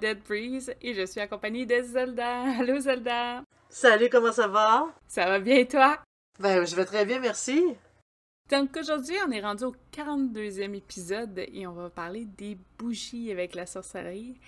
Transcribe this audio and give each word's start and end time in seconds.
Dead 0.00 0.22
Breeze 0.26 0.74
et 0.80 0.94
je 0.94 1.04
suis 1.04 1.20
accompagnée 1.20 1.66
de 1.66 1.82
Zelda. 1.82 2.42
Allô 2.60 2.80
Zelda! 2.80 3.42
Salut, 3.68 4.08
comment 4.10 4.32
ça 4.32 4.48
va? 4.48 4.88
Ça 5.06 5.26
va 5.26 5.38
bien 5.38 5.64
toi? 5.64 5.98
Ben, 6.38 6.64
je 6.64 6.74
vais 6.74 6.86
très 6.86 7.04
bien, 7.04 7.20
merci. 7.20 7.62
Donc 8.50 8.76
aujourd'hui, 8.76 9.14
on 9.26 9.30
est 9.30 9.42
rendu 9.42 9.64
au 9.64 9.74
42e 9.92 10.74
épisode 10.74 11.38
et 11.38 11.66
on 11.66 11.72
va 11.72 11.90
parler 11.90 12.24
des 12.24 12.58
bougies 12.78 13.30
avec 13.30 13.54
la 13.54 13.66
sorcellerie. 13.66 14.40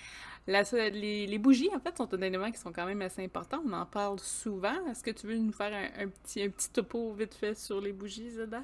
les, 0.46 1.38
bougies, 1.38 1.70
en 1.76 1.80
fait, 1.80 1.96
sont 1.98 2.12
un 2.14 2.22
élément 2.22 2.50
qui 2.50 2.58
sont 2.58 2.72
quand 2.72 2.86
même 2.86 3.02
assez 3.02 3.22
importants. 3.22 3.62
On 3.64 3.72
en 3.74 3.86
parle 3.86 4.18
souvent. 4.18 4.86
Est-ce 4.90 5.04
que 5.04 5.10
tu 5.10 5.26
veux 5.26 5.36
nous 5.36 5.52
faire 5.52 5.72
un, 5.98 6.08
petit, 6.08 6.42
un 6.42 6.48
petit 6.48 6.70
topo 6.70 7.12
vite 7.12 7.34
fait 7.34 7.54
sur 7.54 7.80
les 7.80 7.92
bougies, 7.92 8.30
Zelda? 8.30 8.62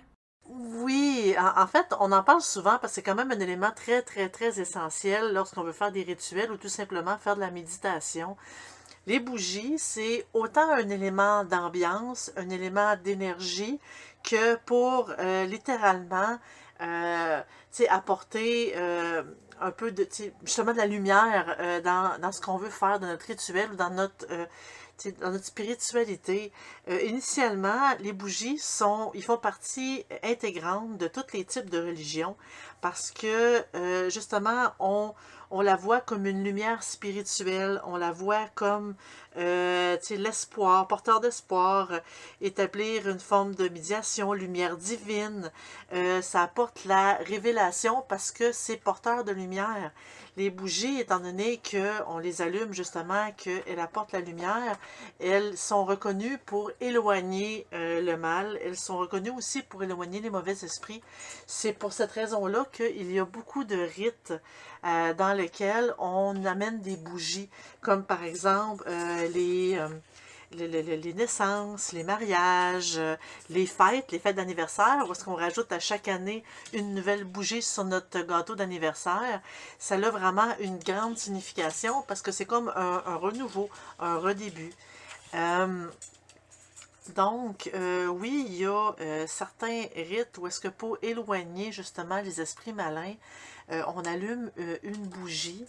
Oui, 0.48 1.34
en, 1.38 1.66
fait, 1.66 1.94
on 2.00 2.10
en 2.10 2.22
parle 2.22 2.40
souvent 2.40 2.78
parce 2.78 2.92
que 2.92 2.94
c'est 2.96 3.02
quand 3.02 3.14
même 3.14 3.30
un 3.30 3.40
élément 3.40 3.70
très, 3.70 4.00
très, 4.00 4.30
très 4.30 4.60
essentiel 4.60 5.34
lorsqu'on 5.34 5.62
veut 5.62 5.72
faire 5.72 5.92
des 5.92 6.02
rituels 6.02 6.50
ou 6.50 6.56
tout 6.56 6.70
simplement 6.70 7.18
faire 7.18 7.36
de 7.36 7.40
la 7.40 7.50
méditation. 7.50 8.36
Les 9.06 9.20
bougies, 9.20 9.78
c'est 9.78 10.26
autant 10.32 10.70
un 10.70 10.88
élément 10.88 11.44
d'ambiance, 11.44 12.32
un 12.36 12.48
élément 12.48 12.96
d'énergie, 12.96 13.78
que 14.24 14.56
pour 14.64 15.12
euh, 15.18 15.44
littéralement 15.44 16.38
euh, 16.80 17.40
apporter 17.90 18.72
euh, 18.76 19.22
un 19.60 19.70
peu 19.70 19.92
de 19.92 20.06
justement 20.44 20.72
de 20.72 20.78
la 20.78 20.86
lumière 20.86 21.56
euh, 21.60 21.80
dans, 21.80 22.18
dans, 22.20 22.32
ce 22.32 22.40
qu'on 22.40 22.56
veut 22.56 22.70
faire 22.70 22.98
dans 23.00 23.06
notre 23.06 23.26
rituel 23.26 23.70
ou 23.72 23.76
dans 23.76 23.90
notre 23.90 24.26
dans 25.20 25.30
notre 25.30 25.44
spiritualité, 25.44 26.52
euh, 26.88 27.00
initialement, 27.02 27.94
les 28.00 28.12
bougies 28.12 28.58
sont, 28.58 29.10
ils 29.14 29.22
font 29.22 29.38
partie 29.38 30.04
intégrante 30.22 30.98
de 30.98 31.08
tous 31.08 31.32
les 31.32 31.44
types 31.44 31.70
de 31.70 31.78
religions 31.78 32.36
parce 32.80 33.10
que, 33.10 33.62
euh, 33.74 34.10
justement, 34.10 34.72
on, 34.78 35.14
on 35.50 35.60
la 35.60 35.76
voit 35.76 36.00
comme 36.00 36.26
une 36.26 36.44
lumière 36.44 36.82
spirituelle, 36.82 37.80
on 37.84 37.96
la 37.96 38.12
voit 38.12 38.48
comme 38.54 38.94
euh, 39.38 39.96
l'espoir, 40.10 40.86
porteur 40.88 41.20
d'espoir, 41.20 41.90
établir 42.40 43.08
une 43.08 43.20
forme 43.20 43.54
de 43.54 43.68
médiation, 43.68 44.32
lumière 44.32 44.76
divine. 44.76 45.50
ça 46.22 46.42
apporte 46.42 46.84
la 46.84 47.14
révélation 47.14 48.04
parce 48.08 48.30
que 48.30 48.52
c'est 48.52 48.76
porteur 48.76 49.24
de 49.24 49.32
lumière. 49.32 49.92
Les 50.38 50.50
bougies, 50.50 51.00
étant 51.00 51.18
donné 51.18 51.60
qu'on 51.68 52.18
les 52.18 52.42
allume 52.42 52.72
justement, 52.72 53.32
qu'elles 53.32 53.80
apportent 53.80 54.12
la 54.12 54.20
lumière, 54.20 54.78
elles 55.18 55.58
sont 55.58 55.84
reconnues 55.84 56.38
pour 56.46 56.70
éloigner 56.80 57.66
euh, 57.72 58.00
le 58.00 58.16
mal. 58.16 58.56
Elles 58.64 58.76
sont 58.76 58.98
reconnues 58.98 59.32
aussi 59.32 59.62
pour 59.62 59.82
éloigner 59.82 60.20
les 60.20 60.30
mauvais 60.30 60.52
esprits. 60.52 61.02
C'est 61.48 61.72
pour 61.72 61.92
cette 61.92 62.12
raison-là 62.12 62.66
qu'il 62.70 63.10
y 63.12 63.18
a 63.18 63.24
beaucoup 63.24 63.64
de 63.64 63.76
rites 63.76 64.32
euh, 64.84 65.12
dans 65.12 65.32
lesquels 65.32 65.92
on 65.98 66.44
amène 66.44 66.80
des 66.82 66.96
bougies, 66.96 67.50
comme 67.80 68.04
par 68.04 68.22
exemple 68.22 68.84
euh, 69.36 69.88
les 70.52 70.96
les, 70.96 71.14
naissances, 71.14 71.92
les 71.92 72.04
mariages, 72.04 72.96
euh, 72.96 73.16
les 73.50 73.66
fêtes, 73.66 74.10
les 74.12 74.18
fêtes 74.18 74.36
d'anniversaire, 74.36 75.04
où 75.06 75.12
est-ce 75.12 75.24
qu'on 75.24 75.34
rajoute 75.34 75.70
à 75.72 75.78
chaque 75.78 76.08
année 76.08 76.42
une 76.72 76.94
nouvelle 76.94 77.24
bougie 77.24 77.62
sur 77.62 77.84
notre 77.84 78.20
gâteau 78.22 78.54
d'anniversaire, 78.54 79.40
ça 79.78 79.96
a 79.96 80.10
vraiment 80.10 80.48
une 80.60 80.78
grande 80.78 81.18
signification 81.18 82.02
parce 82.08 82.22
que 82.22 82.32
c'est 82.32 82.46
comme 82.46 82.72
un, 82.74 83.16
renouveau, 83.16 83.68
un 83.98 84.16
redébut. 84.18 84.72
Euh, 85.34 85.86
donc, 87.14 87.70
oui, 87.74 88.44
il 88.48 88.56
y 88.56 88.66
a 88.66 88.92
certains 89.26 89.84
rites 89.96 90.36
où 90.38 90.46
est-ce 90.46 90.60
que 90.60 90.68
pour 90.68 90.98
éloigner 91.00 91.72
justement 91.72 92.20
les 92.20 92.42
esprits 92.42 92.74
malins, 92.74 93.14
on 93.70 94.02
allume 94.02 94.50
une 94.82 95.06
bougie 95.06 95.64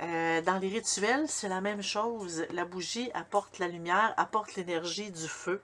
euh, 0.00 0.40
dans 0.42 0.58
les 0.58 0.68
rituels, 0.68 1.28
c'est 1.28 1.48
la 1.48 1.60
même 1.60 1.82
chose. 1.82 2.44
La 2.52 2.64
bougie 2.64 3.10
apporte 3.14 3.58
la 3.58 3.68
lumière, 3.68 4.14
apporte 4.16 4.56
l'énergie 4.56 5.10
du 5.10 5.28
feu 5.28 5.60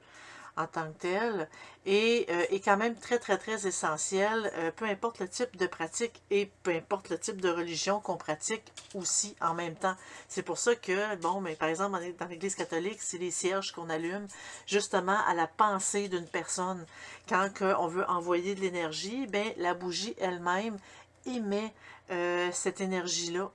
en 0.56 0.66
tant 0.66 0.90
que 0.92 0.98
tel 0.98 1.48
et 1.86 2.26
euh, 2.30 2.44
est 2.50 2.60
quand 2.60 2.76
même 2.76 2.96
très, 2.96 3.18
très, 3.20 3.38
très 3.38 3.66
essentiel, 3.66 4.50
euh, 4.56 4.72
peu 4.74 4.86
importe 4.86 5.20
le 5.20 5.28
type 5.28 5.56
de 5.56 5.68
pratique 5.68 6.20
et 6.30 6.50
peu 6.64 6.72
importe 6.72 7.10
le 7.10 7.18
type 7.18 7.40
de 7.40 7.48
religion 7.48 8.00
qu'on 8.00 8.16
pratique 8.16 8.64
aussi 8.94 9.36
en 9.40 9.54
même 9.54 9.76
temps. 9.76 9.94
C'est 10.28 10.42
pour 10.42 10.58
ça 10.58 10.74
que, 10.74 11.14
bon, 11.16 11.40
mais 11.40 11.54
par 11.54 11.68
exemple, 11.68 11.98
dans 12.18 12.26
l'Église 12.26 12.56
catholique, 12.56 13.00
c'est 13.00 13.18
les 13.18 13.30
cierges 13.30 13.72
qu'on 13.72 13.88
allume 13.88 14.26
justement 14.66 15.18
à 15.26 15.34
la 15.34 15.46
pensée 15.46 16.08
d'une 16.08 16.26
personne. 16.26 16.84
Quand 17.28 17.48
on 17.78 17.86
veut 17.86 18.04
envoyer 18.08 18.56
de 18.56 18.60
l'énergie, 18.60 19.26
ben 19.28 19.52
la 19.56 19.74
bougie 19.74 20.14
elle-même 20.18 20.76
émet 21.24 21.72
cette 22.52 22.80
énergie-là. 22.80 23.50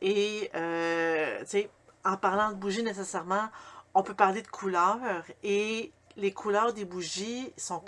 Et, 0.00 0.50
euh, 0.54 1.40
tu 1.40 1.46
sais, 1.46 1.70
en 2.04 2.16
parlant 2.16 2.50
de 2.50 2.56
bougies 2.56 2.82
nécessairement, 2.82 3.48
on 3.94 4.02
peut 4.02 4.14
parler 4.14 4.42
de 4.42 4.48
couleurs 4.48 5.24
et 5.42 5.92
les 6.16 6.32
couleurs 6.32 6.72
des 6.72 6.84
bougies 6.84 7.52
sont 7.56 7.82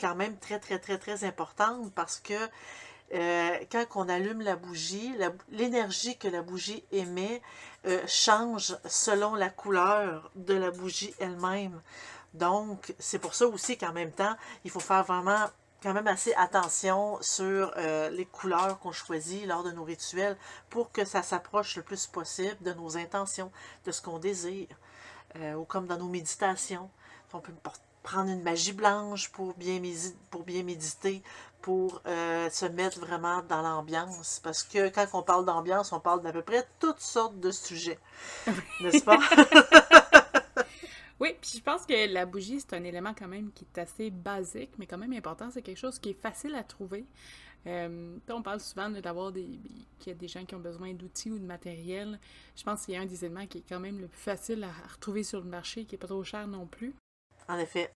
quand 0.00 0.14
même 0.14 0.36
très, 0.38 0.58
très, 0.58 0.78
très, 0.78 0.98
très 0.98 1.24
importante 1.24 1.92
parce 1.94 2.20
que 2.20 2.34
euh, 3.14 3.58
quand 3.70 3.84
on 3.94 4.08
allume 4.08 4.40
la 4.40 4.56
bougie, 4.56 5.14
l'énergie 5.50 6.16
que 6.18 6.26
la 6.26 6.42
bougie 6.42 6.82
émet 6.90 7.40
euh, 7.86 8.02
change 8.06 8.76
selon 8.86 9.34
la 9.34 9.48
couleur 9.48 10.30
de 10.34 10.54
la 10.54 10.70
bougie 10.70 11.14
elle-même. 11.20 11.80
Donc, 12.34 12.94
c'est 12.98 13.20
pour 13.20 13.34
ça 13.34 13.46
aussi 13.46 13.78
qu'en 13.78 13.92
même 13.92 14.10
temps, 14.10 14.36
il 14.64 14.70
faut 14.70 14.80
faire 14.80 15.04
vraiment 15.04 15.46
quand 15.86 15.94
même 15.94 16.08
assez 16.08 16.34
attention 16.34 17.16
sur 17.20 17.72
euh, 17.76 18.10
les 18.10 18.24
couleurs 18.24 18.80
qu'on 18.80 18.90
choisit 18.90 19.46
lors 19.46 19.62
de 19.62 19.70
nos 19.70 19.84
rituels 19.84 20.36
pour 20.68 20.90
que 20.90 21.04
ça 21.04 21.22
s'approche 21.22 21.76
le 21.76 21.82
plus 21.82 22.08
possible 22.08 22.56
de 22.62 22.72
nos 22.72 22.96
intentions, 22.96 23.52
de 23.84 23.92
ce 23.92 24.02
qu'on 24.02 24.18
désire. 24.18 24.66
Euh, 25.36 25.54
ou 25.54 25.64
comme 25.64 25.86
dans 25.86 25.96
nos 25.96 26.08
méditations, 26.08 26.90
on 27.32 27.38
peut 27.38 27.52
prendre 28.02 28.30
une 28.30 28.42
magie 28.42 28.72
blanche 28.72 29.30
pour 29.30 29.54
bien, 29.54 29.80
pour 30.32 30.42
bien 30.42 30.64
méditer, 30.64 31.22
pour 31.62 32.02
euh, 32.08 32.50
se 32.50 32.66
mettre 32.66 32.98
vraiment 32.98 33.42
dans 33.42 33.62
l'ambiance. 33.62 34.40
Parce 34.42 34.64
que 34.64 34.88
quand 34.88 35.06
on 35.12 35.22
parle 35.22 35.44
d'ambiance, 35.44 35.92
on 35.92 36.00
parle 36.00 36.20
d'à 36.20 36.32
peu 36.32 36.42
près 36.42 36.66
toutes 36.80 37.00
sortes 37.00 37.38
de 37.38 37.52
sujets. 37.52 38.00
N'est-ce 38.80 39.04
pas? 39.04 39.20
Oui, 41.18 41.30
puis 41.40 41.52
je 41.56 41.62
pense 41.62 41.86
que 41.86 42.12
la 42.12 42.26
bougie, 42.26 42.60
c'est 42.60 42.74
un 42.74 42.84
élément 42.84 43.14
quand 43.14 43.28
même 43.28 43.50
qui 43.52 43.64
est 43.64 43.78
assez 43.80 44.10
basique, 44.10 44.72
mais 44.78 44.86
quand 44.86 44.98
même 44.98 45.14
important. 45.14 45.50
C'est 45.50 45.62
quelque 45.62 45.78
chose 45.78 45.98
qui 45.98 46.10
est 46.10 46.20
facile 46.20 46.54
à 46.54 46.62
trouver. 46.62 47.06
Euh, 47.66 48.18
on 48.28 48.42
parle 48.42 48.60
souvent 48.60 48.90
d'avoir 48.90 49.32
des, 49.32 49.58
qu'il 49.98 50.08
y 50.08 50.10
a 50.10 50.14
des 50.14 50.28
gens 50.28 50.44
qui 50.44 50.54
ont 50.54 50.60
besoin 50.60 50.92
d'outils 50.92 51.30
ou 51.30 51.38
de 51.38 51.44
matériel. 51.44 52.20
Je 52.54 52.62
pense 52.62 52.84
qu'il 52.84 52.94
y 52.94 52.96
a 52.96 53.00
un 53.00 53.06
des 53.06 53.24
éléments 53.24 53.46
qui 53.46 53.58
est 53.58 53.64
quand 53.68 53.80
même 53.80 53.98
le 53.98 54.08
plus 54.08 54.20
facile 54.20 54.62
à 54.62 54.70
retrouver 54.92 55.24
sur 55.24 55.40
le 55.40 55.48
marché, 55.48 55.84
qui 55.84 55.94
n'est 55.94 55.98
pas 55.98 56.06
trop 56.06 56.22
cher 56.22 56.46
non 56.46 56.66
plus. 56.66 56.94
En 57.48 57.58
effet. 57.58 57.90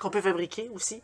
Qu'on 0.00 0.10
peut 0.10 0.20
fabriquer 0.20 0.68
aussi. 0.68 1.02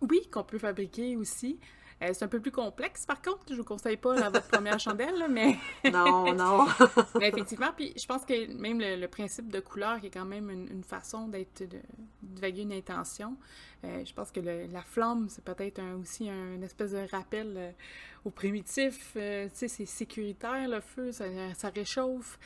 Oui, 0.00 0.26
qu'on 0.30 0.44
peut 0.44 0.58
fabriquer 0.58 1.16
aussi. 1.16 1.58
Euh, 2.04 2.10
c'est 2.12 2.24
un 2.24 2.28
peu 2.28 2.40
plus 2.40 2.50
complexe, 2.50 3.06
par 3.06 3.20
contre. 3.20 3.40
Je 3.50 3.54
vous 3.54 3.64
conseille 3.64 3.96
pas 3.96 4.14
la, 4.14 4.30
votre 4.30 4.48
première 4.48 4.78
chandelle, 4.78 5.26
mais... 5.28 5.56
non, 5.92 6.32
non. 6.34 6.66
mais 7.18 7.28
effectivement, 7.28 7.70
puis 7.74 7.92
je 7.96 8.06
pense 8.06 8.24
que 8.24 8.52
même 8.54 8.80
le, 8.80 9.06
principe 9.06 9.50
de 9.50 9.60
couleur, 9.60 10.00
qui 10.00 10.06
est 10.06 10.10
quand 10.10 10.24
même 10.24 10.50
une, 10.50 10.84
façon 10.84 11.28
d'être, 11.28 11.62
de, 11.68 11.78
vaguer 12.40 12.62
une 12.62 12.72
intention, 12.72 13.36
euh, 13.84 14.04
je 14.04 14.12
pense 14.12 14.30
que 14.30 14.40
la 14.40 14.82
flamme, 14.82 15.28
c'est 15.28 15.44
peut-être 15.44 15.80
aussi 16.00 16.28
un 16.28 16.60
espèce 16.62 16.92
de 16.92 17.06
rappel 17.10 17.54
euh, 17.56 17.70
au 18.24 18.30
primitif. 18.30 19.12
tu 19.12 19.20
sais, 19.52 19.68
c'est 19.68 19.86
sécuritaire, 19.86 20.68
le 20.68 20.80
feu, 20.80 21.12
ça, 21.12 21.24
ça 21.54 21.68
réchauffe. 21.68 22.38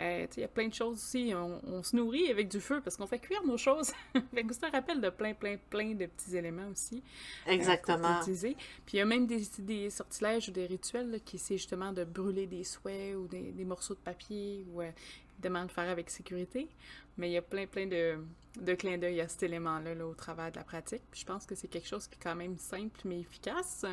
Euh, 0.00 0.26
il 0.36 0.40
y 0.40 0.44
a 0.44 0.48
plein 0.48 0.68
de 0.68 0.74
choses 0.74 0.98
aussi. 0.98 1.32
On, 1.34 1.82
se 1.82 1.94
nourrit 1.94 2.30
avec 2.30 2.48
du 2.48 2.60
feu 2.60 2.80
parce 2.82 2.96
qu'on 2.96 3.06
fait 3.06 3.18
cuire 3.18 3.44
nos 3.44 3.56
choses. 3.56 3.92
c'est 4.14 4.64
un 4.64 4.70
rappel 4.70 5.00
de 5.00 5.10
plein, 5.10 5.34
plein, 5.34 5.56
plein 5.70 5.94
de 5.94 6.06
petits 6.06 6.36
éléments 6.36 6.68
aussi. 6.68 7.02
Euh, 7.46 7.52
Exactement. 7.52 8.20
Puis 8.24 8.56
il 8.94 8.96
y 8.96 9.00
a 9.00 9.04
même 9.04 9.26
des, 9.26 9.42
des 9.58 9.90
sortilèges 9.90 10.48
ou 10.48 10.52
des 10.52 10.66
rituels 10.66 11.20
qui 11.24 11.38
c'est 11.38 11.56
justement 11.56 11.92
de 11.92 12.04
brûler 12.04 12.46
des 12.46 12.64
souhaits 12.64 13.14
ou 13.16 13.28
des, 13.28 13.64
morceaux 13.64 13.94
de 13.94 14.00
papier 14.00 14.66
ou 14.72 14.82
euh, 14.82 14.90
évidemment 15.34 15.62
le 15.62 15.68
faire 15.68 15.88
avec 15.88 16.10
sécurité. 16.10 16.68
Mais 17.16 17.30
il 17.30 17.32
y 17.32 17.36
a 17.36 17.42
plein, 17.42 17.66
plein 17.66 17.86
de, 17.86 18.16
de 18.60 18.74
clins 18.74 18.98
d'œil 18.98 19.20
à 19.20 19.28
cet 19.28 19.44
élément-là 19.44 19.94
là, 19.94 20.06
au 20.06 20.14
travers 20.14 20.50
de 20.50 20.56
la 20.56 20.64
pratique. 20.64 21.02
Puis 21.12 21.20
je 21.20 21.26
pense 21.26 21.46
que 21.46 21.54
c'est 21.54 21.68
quelque 21.68 21.86
chose 21.86 22.08
qui 22.08 22.14
est 22.14 22.22
quand 22.22 22.34
même 22.34 22.58
simple 22.58 23.00
mais 23.04 23.20
efficace. 23.20 23.84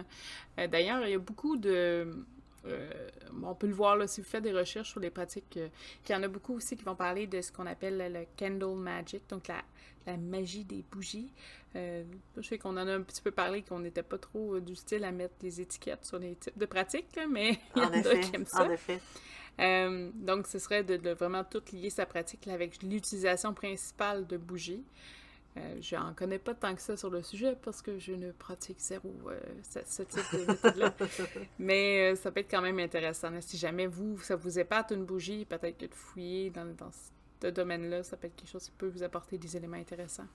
D'ailleurs, 0.58 1.06
il 1.06 1.12
y 1.12 1.16
a 1.16 1.20
beaucoup 1.20 1.58
de 1.58 2.26
euh, 2.66 3.10
on 3.44 3.56
peut 3.56 3.68
le 3.68 3.74
voir 3.74 3.96
là, 3.96 4.08
si 4.08 4.22
vous 4.22 4.28
faites 4.28 4.44
des 4.44 4.52
recherches 4.52 4.90
sur 4.90 5.00
les 5.00 5.10
pratiques, 5.10 5.58
euh, 5.58 5.70
il 6.08 6.12
y 6.12 6.16
en 6.16 6.24
a 6.24 6.28
beaucoup 6.28 6.56
aussi 6.56 6.78
qui 6.78 6.84
vont 6.84 6.96
parler 6.96 7.28
de 7.28 7.42
ce 7.42 7.52
qu'on 7.52 7.66
appelle 7.66 8.12
le 8.14 8.26
candle 8.38 8.78
magic, 8.78 9.24
donc 9.30 9.48
la, 9.48 9.62
la 10.06 10.18
magie 10.18 10.64
des 10.64 10.84
bougies. 10.92 11.32
Euh, 11.76 12.04
je 12.38 12.42
sais 12.42 12.58
qu'on 12.58 12.78
en 12.78 12.88
a 12.88 12.94
un 12.94 13.02
petit 13.02 13.22
peu 13.22 13.32
parlé, 13.32 13.64
qu'on 13.64 13.80
n'était 13.80 14.04
pas 14.04 14.18
trop 14.18 14.60
du 14.60 14.76
style 14.76 15.04
à 15.04 15.12
mettre 15.12 15.36
les 15.42 15.62
étiquettes 15.62 16.06
sur 16.06 16.20
les 16.20 16.36
types 16.36 16.58
de 16.58 16.66
pratiques, 16.66 17.20
mais 17.30 17.58
il 17.76 17.82
y 17.82 17.86
en, 17.86 17.94
a 17.94 18.20
qui 18.20 18.36
aiment 18.36 18.46
ça. 18.46 18.68
donc, 20.14 20.48
ce 20.48 20.60
serait 20.60 20.84
de, 20.84 21.12
vraiment 21.12 21.44
tout 21.44 21.64
lier 21.74 21.90
sa 21.90 22.06
pratique 22.06 22.48
avec 22.48 22.84
l'utilisation 22.84 23.54
principale 23.54 24.28
de 24.28 24.38
bougies. 24.38 24.84
Euh, 25.58 25.78
J'en 25.82 26.14
connais 26.14 26.40
pas 26.40 26.54
tant 26.54 26.74
que 26.74 26.82
ça 26.82 26.96
sur 26.96 27.10
le 27.10 27.22
sujet 27.22 27.58
parce 27.62 27.82
que 27.82 28.00
je 28.00 28.14
ne 28.14 28.32
pratique 28.32 28.80
zéro 28.80 29.14
euh, 29.28 29.40
ce, 29.64 30.04
type 30.04 30.24
de 30.34 30.46
méthode-là. 30.46 30.94
Mais 31.60 32.12
euh, 32.12 32.16
ça 32.16 32.32
peut 32.32 32.40
être 32.40 32.50
quand 32.50 32.62
même 32.62 32.80
intéressant. 32.80 33.30
Si 33.42 33.58
jamais 33.58 33.88
vous, 33.88 34.18
ça 34.20 34.36
vous 34.36 34.60
épate 34.60 34.92
une 34.92 35.04
bougie, 35.04 35.46
peut-être 35.46 35.78
que 35.78 35.86
de 35.88 35.94
fouiller 35.94 36.52
dans, 36.52 36.66
dans 36.76 36.92
ce 37.42 37.48
domaine-là, 37.48 38.04
ça 38.04 38.16
peut 38.16 38.28
être 38.28 38.36
quelque 38.36 38.50
chose 38.50 38.66
qui 38.66 38.72
peut 38.72 38.88
vous 38.88 39.04
apporter 39.04 39.38
des 39.38 39.58
éléments 39.58 39.78
intéressants. 39.78 40.28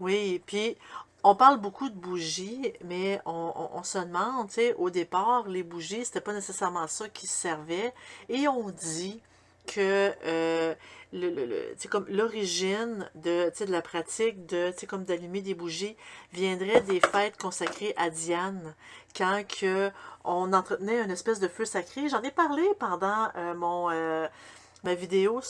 Oui, 0.00 0.42
puis 0.44 0.76
on 1.22 1.36
parle 1.36 1.60
beaucoup 1.60 1.88
de 1.88 1.94
bougies, 1.94 2.72
mais 2.84 3.20
on, 3.24 3.82
se 3.84 3.98
demande, 3.98 4.48
tu 4.48 4.54
sais, 4.54 4.74
au 4.74 4.90
départ, 4.90 5.48
les 5.48 5.62
bougies, 5.62 6.04
c'était 6.04 6.20
pas 6.20 6.34
nécessairement 6.34 6.88
ça 6.88 7.08
qui 7.08 7.28
servait. 7.28 7.94
Et 8.28 8.48
on 8.48 8.70
dit 8.70 9.22
que 9.66 10.12
euh, 10.24 10.74
l'origine 11.12 13.08
de, 13.14 13.52
de 13.64 13.70
la 13.70 13.82
pratique 13.82 14.46
de 14.46 14.72
d'allumer 15.04 15.42
des 15.42 15.54
bougies 15.54 15.96
viendrait 16.32 16.80
des 16.82 17.00
fêtes 17.00 17.36
consacrées 17.36 17.94
à 17.96 18.10
Diane, 18.10 18.74
quand 19.16 19.42
que 19.46 19.90
on 20.24 20.52
entretenait 20.52 21.00
une 21.02 21.10
espèce 21.10 21.40
de 21.40 21.48
feu 21.48 21.64
sacré. 21.64 22.08
J'en 22.08 22.22
ai 22.22 22.30
parlé 22.30 22.62
pendant 22.78 23.28
euh, 23.36 23.54
mon 23.54 23.90
euh, 23.90 24.26
ma 24.84 24.94
vidéo 24.94 25.40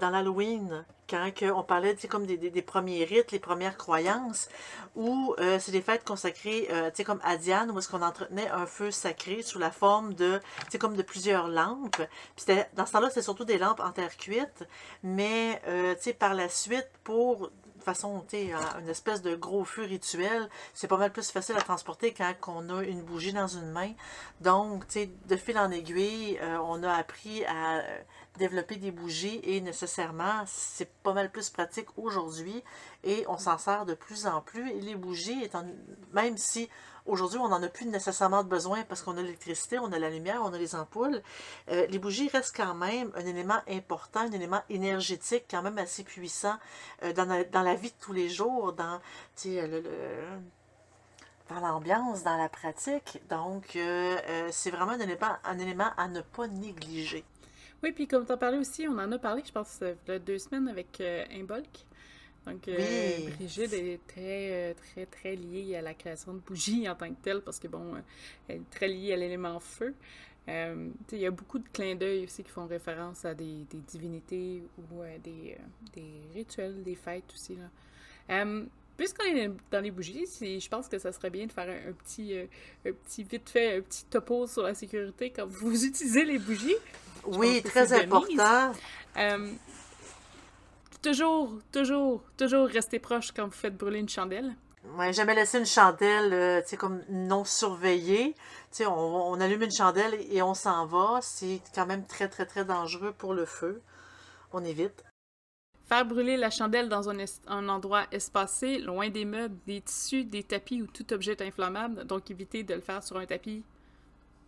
dans 0.00 0.10
l'Halloween, 0.10 0.84
quand 1.08 1.30
on 1.54 1.62
parlait 1.62 1.96
comme 2.08 2.26
des, 2.26 2.36
des, 2.36 2.62
premiers 2.62 3.04
rites, 3.04 3.32
les 3.32 3.38
premières 3.38 3.76
croyances, 3.76 4.48
où 4.94 5.34
euh, 5.38 5.58
c'est 5.60 5.72
des 5.72 5.82
fêtes 5.82 6.04
consacrées 6.04 6.68
euh, 6.70 6.90
comme 7.04 7.20
à 7.24 7.36
Diane, 7.36 7.70
où 7.70 7.78
est-ce 7.78 7.88
qu'on 7.88 8.02
entretenait 8.02 8.48
un 8.48 8.66
feu 8.66 8.90
sacré 8.90 9.42
sous 9.42 9.58
la 9.58 9.70
forme 9.70 10.14
de, 10.14 10.40
comme 10.80 10.96
de 10.96 11.02
plusieurs 11.02 11.48
lampes. 11.48 12.02
Puis 12.36 12.56
dans 12.74 12.86
ce 12.86 12.92
temps-là, 12.92 13.08
c'était 13.08 13.22
surtout 13.22 13.44
des 13.44 13.58
lampes 13.58 13.80
en 13.80 13.90
terre 13.90 14.16
cuite, 14.16 14.64
mais 15.02 15.60
euh, 15.66 15.94
par 16.18 16.34
la 16.34 16.48
suite, 16.48 16.88
pour 17.02 17.50
façon, 17.84 18.24
tu 18.28 18.36
une 18.80 18.88
espèce 18.88 19.22
de 19.22 19.34
gros 19.34 19.64
feu 19.64 19.82
rituel, 19.82 20.48
c'est 20.72 20.88
pas 20.88 20.96
mal 20.96 21.12
plus 21.12 21.30
facile 21.30 21.56
à 21.56 21.60
transporter 21.60 22.12
quand 22.12 22.34
on 22.48 22.78
a 22.78 22.82
une 22.82 23.02
bougie 23.02 23.32
dans 23.32 23.46
une 23.46 23.70
main. 23.70 23.92
Donc, 24.40 24.86
tu 24.86 24.92
sais, 24.94 25.10
de 25.26 25.36
fil 25.36 25.58
en 25.58 25.70
aiguille, 25.70 26.38
euh, 26.40 26.58
on 26.64 26.82
a 26.82 26.92
appris 26.92 27.44
à 27.44 27.78
euh, 27.78 27.98
développer 28.38 28.76
des 28.76 28.90
bougies 28.90 29.40
et 29.44 29.60
nécessairement, 29.60 30.44
c'est 30.46 30.90
pas 31.02 31.12
mal 31.12 31.30
plus 31.30 31.50
pratique 31.50 31.88
aujourd'hui 31.96 32.62
et 33.04 33.24
on 33.28 33.38
s'en 33.38 33.58
sert 33.58 33.84
de 33.86 33.94
plus 33.94 34.26
en 34.26 34.40
plus. 34.40 34.80
Les 34.80 34.94
bougies, 34.94 35.44
étant, 35.44 35.64
même 36.12 36.36
si 36.36 36.68
Aujourd'hui, 37.06 37.38
on 37.38 37.48
n'en 37.48 37.62
a 37.62 37.68
plus 37.68 37.84
nécessairement 37.84 38.44
besoin 38.44 38.82
parce 38.84 39.02
qu'on 39.02 39.18
a 39.18 39.22
l'électricité, 39.22 39.78
on 39.78 39.92
a 39.92 39.98
la 39.98 40.08
lumière, 40.08 40.40
on 40.42 40.54
a 40.54 40.58
les 40.58 40.74
ampoules. 40.74 41.20
Euh, 41.70 41.86
les 41.88 41.98
bougies 41.98 42.28
restent 42.28 42.56
quand 42.56 42.74
même 42.74 43.12
un 43.14 43.26
élément 43.26 43.60
important, 43.68 44.20
un 44.20 44.32
élément 44.32 44.62
énergétique 44.70 45.44
quand 45.50 45.60
même 45.60 45.76
assez 45.76 46.02
puissant 46.02 46.56
euh, 47.02 47.12
dans, 47.12 47.26
la, 47.26 47.74
vie 47.74 47.90
de 47.90 47.96
tous 48.00 48.14
les 48.14 48.30
jours, 48.30 48.72
dans 48.72 49.00
dans 51.50 51.60
l'ambiance, 51.60 52.22
dans 52.22 52.38
la 52.38 52.48
pratique. 52.48 53.20
Donc, 53.28 53.76
euh, 53.76 54.48
c'est 54.50 54.70
vraiment 54.70 54.92
un 54.92 55.00
élément, 55.00 55.36
un 55.44 55.58
élément 55.58 55.90
à 55.98 56.08
ne 56.08 56.22
pas 56.22 56.46
négliger. 56.46 57.22
Oui, 57.82 57.92
puis 57.92 58.08
comme 58.08 58.24
tu 58.24 58.32
as 58.32 58.38
parlé 58.38 58.56
aussi, 58.56 58.88
on 58.88 58.98
en 58.98 59.12
a 59.12 59.18
parlé, 59.18 59.42
je 59.46 59.52
pense, 59.52 59.78
il 59.82 59.94
y 60.08 60.12
a 60.12 60.18
deux 60.18 60.38
semaines 60.38 60.68
avec 60.68 61.02
Imbolc. 61.30 61.84
Donc, 62.46 62.68
euh, 62.68 63.30
Brigitte 63.36 63.72
est 63.72 64.00
très, 64.06 64.52
euh, 64.52 64.74
très, 64.74 65.06
très 65.06 65.34
liée 65.34 65.76
à 65.76 65.82
la 65.82 65.94
création 65.94 66.34
de 66.34 66.40
bougies 66.40 66.88
en 66.88 66.94
tant 66.94 67.08
que 67.08 67.20
telle, 67.22 67.40
parce 67.40 67.58
que, 67.58 67.68
bon, 67.68 67.94
euh, 67.94 68.00
elle 68.48 68.56
est 68.56 68.70
très 68.70 68.88
liée 68.88 69.14
à 69.14 69.16
l'élément 69.16 69.58
feu. 69.60 69.94
il 70.46 71.18
y 71.18 71.26
a 71.26 71.30
beaucoup 71.30 71.58
de 71.58 71.68
clins 71.72 71.94
d'œil 71.94 72.24
aussi 72.24 72.44
qui 72.44 72.50
font 72.50 72.66
référence 72.66 73.24
à 73.24 73.32
des, 73.34 73.64
des 73.70 73.78
divinités 73.78 74.62
ou 74.76 75.00
à 75.00 75.16
des, 75.18 75.56
des, 75.94 76.20
rituels, 76.34 76.82
des 76.82 76.94
fêtes 76.94 77.32
aussi. 77.32 77.56
Là. 77.56 78.44
Puisqu'on 78.96 79.24
est 79.24 79.50
dans 79.72 79.80
les 79.80 79.90
bougies, 79.90 80.24
je 80.40 80.68
pense 80.68 80.86
que 80.86 80.98
ça 80.98 81.10
serait 81.12 81.30
bien 81.30 81.46
de 81.46 81.52
faire 81.52 81.68
un, 81.68 81.92
petit, 81.92 82.32
un 82.86 82.92
petit 82.92 83.24
vite 83.24 83.48
fait, 83.48 83.78
un 83.78 83.80
petit 83.80 84.04
topo 84.04 84.46
sur 84.46 84.62
la 84.62 84.74
sécurité 84.74 85.30
quand 85.30 85.46
vous 85.46 85.84
utilisez 85.86 86.24
les 86.24 86.38
bougies. 86.38 86.76
oui, 87.26 87.62
très 87.62 87.92
important 87.92 88.22
toujours, 91.04 91.58
toujours, 91.70 92.24
toujours 92.38 92.66
rester 92.66 92.98
proche 92.98 93.30
quand 93.30 93.44
vous 93.44 93.52
faites 93.52 93.76
brûler 93.76 94.00
une 94.00 94.08
chandelle. 94.08 94.56
Ouais, 94.96 95.12
jamais 95.12 95.34
laisser 95.34 95.58
une 95.58 95.66
chandelle, 95.66 96.32
euh, 96.32 96.60
tu 96.62 96.68
sais, 96.68 96.76
comme 96.76 97.02
non 97.08 97.44
surveillée. 97.44 98.34
Tu 98.70 98.78
sais, 98.78 98.86
on, 98.86 99.40
allume 99.40 99.62
une 99.62 99.72
chandelle 99.72 100.14
et 100.30 100.42
on 100.42 100.54
s'en 100.54 100.86
va. 100.86 101.20
C'est 101.22 101.60
quand 101.74 101.86
même 101.86 102.06
très, 102.06 102.28
très, 102.28 102.46
très 102.46 102.64
dangereux 102.64 103.12
pour 103.12 103.34
le 103.34 103.44
feu. 103.44 103.80
On 104.52 104.64
évite. 104.64 105.04
Faire 105.86 106.06
brûler 106.06 106.36
la 106.36 106.50
chandelle 106.50 106.88
dans 106.88 107.10
un, 107.10 107.16
un, 107.48 107.68
endroit 107.68 108.04
espacé, 108.10 108.78
loin 108.78 109.10
des 109.10 109.24
meubles, 109.26 109.56
des 109.66 109.82
tissus, 109.82 110.24
des 110.24 110.42
tapis 110.42 110.80
ou 110.80 110.86
tout 110.86 111.12
objet 111.12 111.40
inflammable. 111.42 112.04
Donc, 112.04 112.30
éviter 112.30 112.62
de 112.62 112.74
le 112.74 112.80
faire 112.80 113.02
sur 113.02 113.18
un 113.18 113.26
tapis 113.26 113.62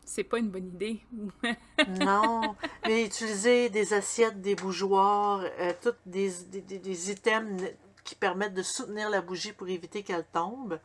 c'est 0.07 0.25
pas 0.25 0.39
une 0.39 0.49
bonne 0.49 0.69
idée. 0.69 1.01
non, 2.01 2.57
mais 2.87 3.05
utiliser 3.05 3.69
des 3.69 3.93
assiettes, 3.93 4.41
des 4.41 4.55
bougeoirs, 4.55 5.45
euh, 5.61 5.73
tous 5.83 5.95
des, 6.07 6.31
des, 6.51 6.79
des, 6.79 7.11
items 7.11 7.63
qui 8.05 8.15
permettent 8.15 8.55
de 8.55 8.63
soutenir 8.63 9.11
la 9.11 9.21
bougie 9.21 9.53
pour 9.53 9.69
éviter 9.69 10.03
qu'elle 10.03 10.25
tombe. 10.33 10.79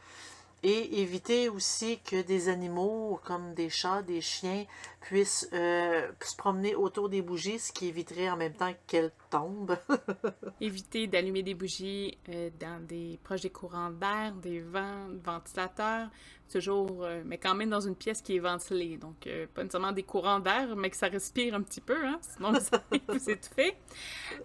Et 0.64 1.02
éviter 1.02 1.50
aussi 1.50 2.00
que 2.06 2.22
des 2.22 2.48
animaux 2.48 3.20
comme 3.24 3.56
des 3.56 3.70
chats, 3.70 4.04
des 4.04 4.22
chiens 4.22 4.66
puissent 5.00 5.50
euh, 5.54 6.08
se 6.22 6.36
promener 6.36 6.76
autour 6.76 7.10
des 7.10 7.24
bougies, 7.24 7.58
ce 7.58 7.72
qui 7.72 7.88
éviterait 7.88 8.30
en 8.30 8.38
même 8.38 8.54
temps 8.54 8.72
qu'elles 8.86 9.12
tombent. 9.32 9.76
éviter 10.62 11.08
d'allumer 11.08 11.42
des 11.42 11.56
bougies 11.56 12.16
euh, 12.30 12.52
dans 12.60 12.80
des 12.86 13.20
proches 13.24 13.42
des 13.42 13.50
courants 13.50 13.90
d'air, 13.90 14.36
des 14.36 14.60
vents, 14.60 15.08
ventilateurs, 15.24 16.10
toujours, 16.52 17.04
euh, 17.04 17.22
mais 17.26 17.38
quand 17.38 17.56
même 17.56 17.70
dans 17.70 17.80
une 17.80 17.96
pièce 17.96 18.22
qui 18.22 18.36
est 18.36 18.40
ventilée. 18.40 18.98
Donc, 18.98 19.26
euh, 19.28 19.48
pas 19.54 19.64
nécessairement 19.64 19.92
des 19.92 20.04
courants 20.04 20.40
d'air, 20.40 20.76
mais 20.76 20.90
que 20.90 20.98
ça 20.98 21.08
respire 21.08 21.56
un 21.56 21.62
petit 21.62 21.82
peu, 21.82 22.06
hein, 22.06 22.20
sinon 22.36 22.54
ça 22.60 22.84
vous 22.90 23.30
étouffer. 23.30 23.76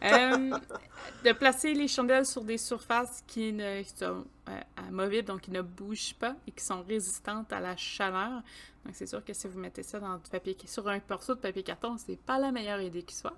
Euh, 0.03 0.59
de 1.25 1.33
placer 1.33 1.75
les 1.75 1.89
chandelles 1.89 2.27
sur 2.27 2.43
des 2.43 2.59
surfaces 2.59 3.23
qui, 3.27 3.53
ne, 3.53 3.83
sont 3.83 4.25
amovibles, 4.89 5.29
donc 5.29 5.43
qui 5.43 5.51
ne 5.51 5.63
bougent 5.63 6.15
pas 6.15 6.37
et 6.47 6.53
qui 6.53 6.65
sont 6.65 6.83
résistantes 6.83 7.53
à 7.53 7.61
la 7.61 7.77
chaleur. 7.77 8.43
Donc, 8.85 8.95
c'est 8.95 9.07
sûr 9.07 9.25
que 9.25 9.33
si 9.33 9.49
vous 9.49 9.59
mettez 9.59 9.83
ça 9.83 9.99
dans 9.99 10.17
du 10.17 10.31
papier, 10.31 10.57
sur 10.67 10.89
un 10.89 11.01
morceau 11.11 11.35
de 11.35 11.41
papier 11.41 11.63
carton, 11.63 11.97
c'est 11.99 12.19
pas 12.19 12.39
la 12.39 12.53
meilleure 12.53 12.81
idée 12.81 13.03
qui 13.03 13.17
soit. 13.17 13.37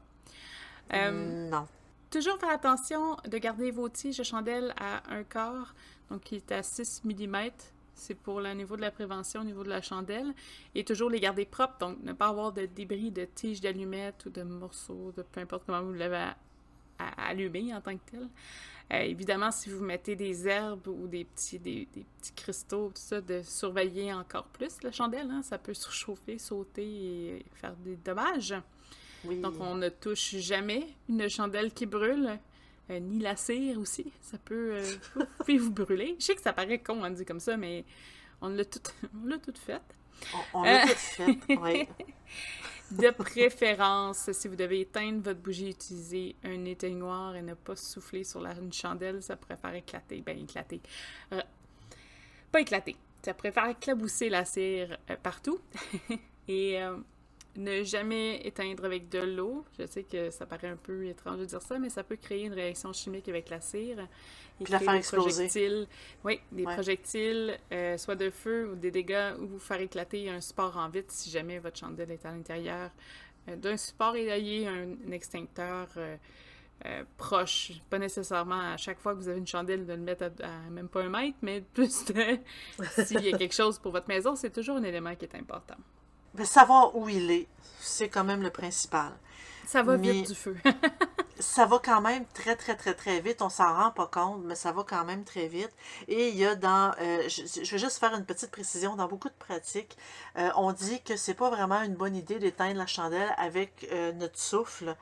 non. 0.93 1.67
Toujours 2.11 2.39
faire 2.39 2.51
attention 2.51 3.19
de 3.29 3.37
garder 3.37 3.71
vos 3.71 3.91
tiges 3.91 4.17
de 4.17 4.23
chandelle 4.23 4.73
à 4.79 5.03
un 5.13 5.25
quart, 5.25 5.75
donc 6.11 6.23
qui 6.23 6.37
est 6.37 6.53
à 6.53 6.63
6 6.63 7.03
mm 7.05 7.51
c'est 7.99 8.15
pour 8.15 8.41
le 8.41 8.53
niveau 8.55 8.77
de 8.77 8.81
la 8.81 8.91
prévention, 8.91 9.41
au 9.41 9.45
niveau 9.45 9.65
de 9.65 9.69
la 9.69 9.83
chandelle. 9.83 10.33
Et 10.75 10.85
toujours 10.85 11.11
les 11.11 11.21
garder 11.21 11.45
propres, 11.45 11.79
donc 11.79 11.99
ne 12.03 12.13
pas 12.13 12.29
avoir 12.29 12.53
de 12.53 12.67
débris 12.67 13.11
de 13.11 13.25
tiges 13.25 13.61
d'allumettes 13.61 14.25
ou 14.27 14.31
de 14.31 14.43
morceaux, 14.43 15.13
de 15.17 15.23
peu 15.23 15.41
importe 15.41 15.65
comment 15.67 15.83
vous 15.83 15.93
l'avez 15.93 16.31
allumé 16.99 17.75
en 17.75 17.81
tant 17.81 17.97
que 17.97 18.11
tel. 18.11 18.29
Euh, 18.91 19.01
évidemment, 19.01 19.51
si 19.51 19.69
vous 19.69 19.85
mettez 19.85 20.17
des 20.17 20.49
herbes 20.49 20.89
ou 20.89 21.07
des 21.07 21.25
petits, 21.25 21.59
des, 21.59 21.87
petits 21.87 22.33
cristaux, 22.35 22.89
tout 22.89 23.03
ça, 23.03 23.21
de 23.21 23.43
surveiller 23.43 24.15
encore 24.15 24.45
plus 24.45 24.83
la 24.83 24.91
chandelle. 24.91 25.31
Hein. 25.31 25.43
Ça 25.43 25.59
peut 25.59 25.75
surchauffer, 25.75 26.39
sauter 26.39 26.87
et 26.87 27.45
faire 27.55 27.75
des 27.77 27.97
dommages. 27.97 28.55
Donc, 29.25 29.55
on 29.61 29.75
ne 29.75 29.89
touche 29.89 30.37
jamais 30.37 30.87
une 31.09 31.29
chandelle 31.29 31.73
qui 31.73 31.87
brûle. 31.87 32.39
Euh, 32.91 33.01
ni 33.01 33.19
la 33.19 33.37
cire 33.37 33.79
aussi. 33.79 34.13
Ça 34.21 34.39
peut 34.39 34.77
euh, 34.77 35.25
vous 35.59 35.71
brûler. 35.71 36.17
Je 36.19 36.25
sais 36.25 36.35
que 36.35 36.41
ça 36.41 36.53
paraît 36.53 36.79
con, 36.79 37.03
on 37.05 37.11
dit 37.11 37.25
comme 37.25 37.41
ça, 37.41 37.57
mais 37.57 37.85
on 38.41 38.49
l'a 38.49 38.65
tout, 38.65 38.79
tout 38.81 39.53
fait. 39.67 39.83
On, 40.55 40.63
l'a 40.63 40.87
tout 40.87 40.95
fait, 40.95 41.39
oui. 41.49 41.89
De 42.91 43.11
préférence, 43.11 44.33
si 44.33 44.49
vous 44.49 44.57
devez 44.57 44.81
éteindre 44.81 45.21
votre 45.23 45.41
bougie, 45.41 45.69
utilisez 45.69 46.35
un 46.43 46.65
éteignoir 46.65 47.37
et 47.37 47.43
ne 47.43 47.53
pas 47.53 47.77
souffler 47.77 48.25
sur 48.25 48.41
la, 48.41 48.55
une 48.55 48.73
chandelle, 48.73 49.23
ça 49.23 49.37
pourrait 49.37 49.59
faire 49.59 49.75
éclater. 49.75 50.23
Ben, 50.23 50.39
éclater. 50.39 50.81
Euh, 51.35 51.43
pas 52.51 52.63
éclater. 52.63 52.97
Ça 53.23 53.35
pourrait 53.35 53.53
faire 53.53 53.69
éclabousser 53.69 54.31
la 54.31 54.47
cire 54.47 54.97
partout. 55.23 55.61
et 56.49 56.79
ne 57.57 57.83
jamais 57.83 58.47
éteindre 58.47 58.85
avec 58.85 59.09
de 59.09 59.19
l'eau. 59.19 59.65
Je 59.79 59.87
sais 59.87 60.05
que 60.05 60.31
ça 60.31 60.47
paraît 60.47 60.69
un 60.69 60.77
peu 60.77 61.07
étrange 61.07 61.39
de 61.39 61.45
dire 61.45 61.63
ça, 61.63 61.79
mais 61.79 61.91
ça 61.91 62.05
peut 62.05 62.17
créer 62.17 62.45
une 62.45 62.53
réaction 62.53 62.93
chimique 62.93 63.29
avec 63.29 63.51
la 63.51 63.61
cire. 63.61 63.99
Et 64.61 64.65
Puis 64.65 64.73
la 64.73 64.81
faire 64.81 64.95
exploser. 64.95 65.87
oui, 66.25 66.41
des 66.51 66.65
projectiles, 66.65 67.59
euh, 67.73 67.97
soit 67.97 68.17
de 68.17 68.31
feu 68.31 68.71
ou 68.73 68.75
des 68.75 68.91
dégâts, 68.91 69.35
ou 69.41 69.47
vous 69.47 69.59
faire 69.59 69.81
éclater 69.81 70.29
un 70.31 70.41
support 70.41 70.77
en 70.77 70.89
vitre 70.89 71.13
si 71.13 71.31
jamais 71.31 71.59
votre 71.59 71.79
chandelle 71.79 72.11
est 72.11 72.25
à 72.27 72.33
l'intérieur 72.33 72.91
euh, 73.49 73.57
d'un 73.57 73.77
support 73.77 74.17
et 74.17 74.27
ayez 74.27 74.67
un, 74.67 75.13
extincteur 75.13 75.89
euh, 75.97 77.05
proche. 77.17 77.73
Pas 77.89 77.99
nécessairement 77.99 78.73
à 78.73 78.77
chaque 78.77 78.99
fois 78.99 79.15
que 79.15 79.19
vous 79.21 79.29
avez 79.29 79.39
une 79.39 79.47
chandelle 79.47 79.87
de 79.87 79.93
le 79.93 80.01
mettre 80.01 80.25
à, 80.43 80.71
même 80.71 80.89
pas 80.89 81.03
un 81.03 81.09
mètre, 81.09 81.39
mais 81.43 81.61
plus 81.75 82.05
de 82.07 82.39
s'il 83.05 83.21
y 83.21 83.33
a 83.33 83.39
quelque 83.39 83.55
chose 83.55 83.79
pour 83.79 83.93
votre 83.93 84.09
maison, 84.09 84.35
c'est 84.35 84.51
toujours 84.51 84.77
un 84.77 84.85
élément 84.85 85.15
qui 85.15 85.25
est 85.25 85.35
important. 85.37 85.77
Mais 86.35 86.45
savoir 86.45 86.97
où 86.97 87.09
il 87.09 87.31
est, 87.31 87.47
c'est 87.81 88.09
quand 88.09 88.25
même 88.25 88.43
le 88.43 88.51
principal. 88.51 89.13
Ça 89.69 89.83
va 89.83 89.97
vite 89.97 90.29
du 90.29 90.35
feu. 90.35 90.57
ça 91.39 91.67
va 91.67 91.79
quand 91.79 92.01
même 92.01 92.25
très, 92.33 92.57
très, 92.57 92.75
très, 92.75 92.95
très 92.95 93.21
vite. 93.21 93.43
On 93.43 93.51
s'en 93.51 93.75
rend 93.75 93.91
pas 93.91 94.07
compte, 94.07 94.43
mais 94.45 94.55
ça 94.55 94.73
va 94.73 94.83
quand 94.83 95.05
même 95.05 95.25
très 95.25 95.47
vite. 95.47 95.71
Et 96.09 96.31
il 96.31 96.37
y 96.37 96.47
a 96.47 96.55
dans, 96.55 96.95
euh, 97.01 97.29
je, 97.29 97.63
je, 97.63 97.71
vais 97.71 97.79
juste 97.79 97.99
faire 97.99 98.15
une 98.15 98.25
petite 98.25 98.51
précision, 98.51 98.97
dans 98.97 99.09
beaucoup 99.09 99.29
de 99.29 99.35
pratiques, 99.35 99.99
euh, 100.39 100.49
on 100.57 100.73
dit 100.73 101.03
que 101.03 101.17
c'est 101.17 101.35
pas 101.35 101.51
vraiment 101.51 101.83
une 101.83 101.95
bonne 101.95 102.17
idée 102.17 102.39
d'éteindre 102.39 102.79
la 102.79 102.87
chandelle 102.87 103.35
avec 103.37 103.87
euh, 103.93 104.13
notre 104.13 104.39
souffle, 104.39 104.97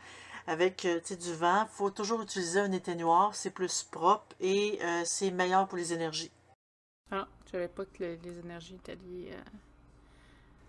avec 0.49 0.85
du 0.85 1.35
vent. 1.35 1.62
Il 1.62 1.76
faut 1.76 1.90
toujours 1.90 2.21
utiliser 2.23 2.59
un 2.59 2.73
éteignoir, 2.73 3.37
c'est 3.37 3.50
plus 3.50 3.85
propre 3.85 4.35
et 4.40 4.80
c'est 5.04 5.30
meilleur 5.30 5.66
pour 5.66 5.76
les 5.76 5.92
énergies. 5.92 6.30
Ah, 7.11 7.26
je 7.47 7.52
savais 7.52 7.68
pas 7.68 7.85
que 7.85 8.04
les 8.23 8.38
énergies 8.38 8.75
étaient 8.75 8.97
liées 8.97 9.33
à... 9.33 9.50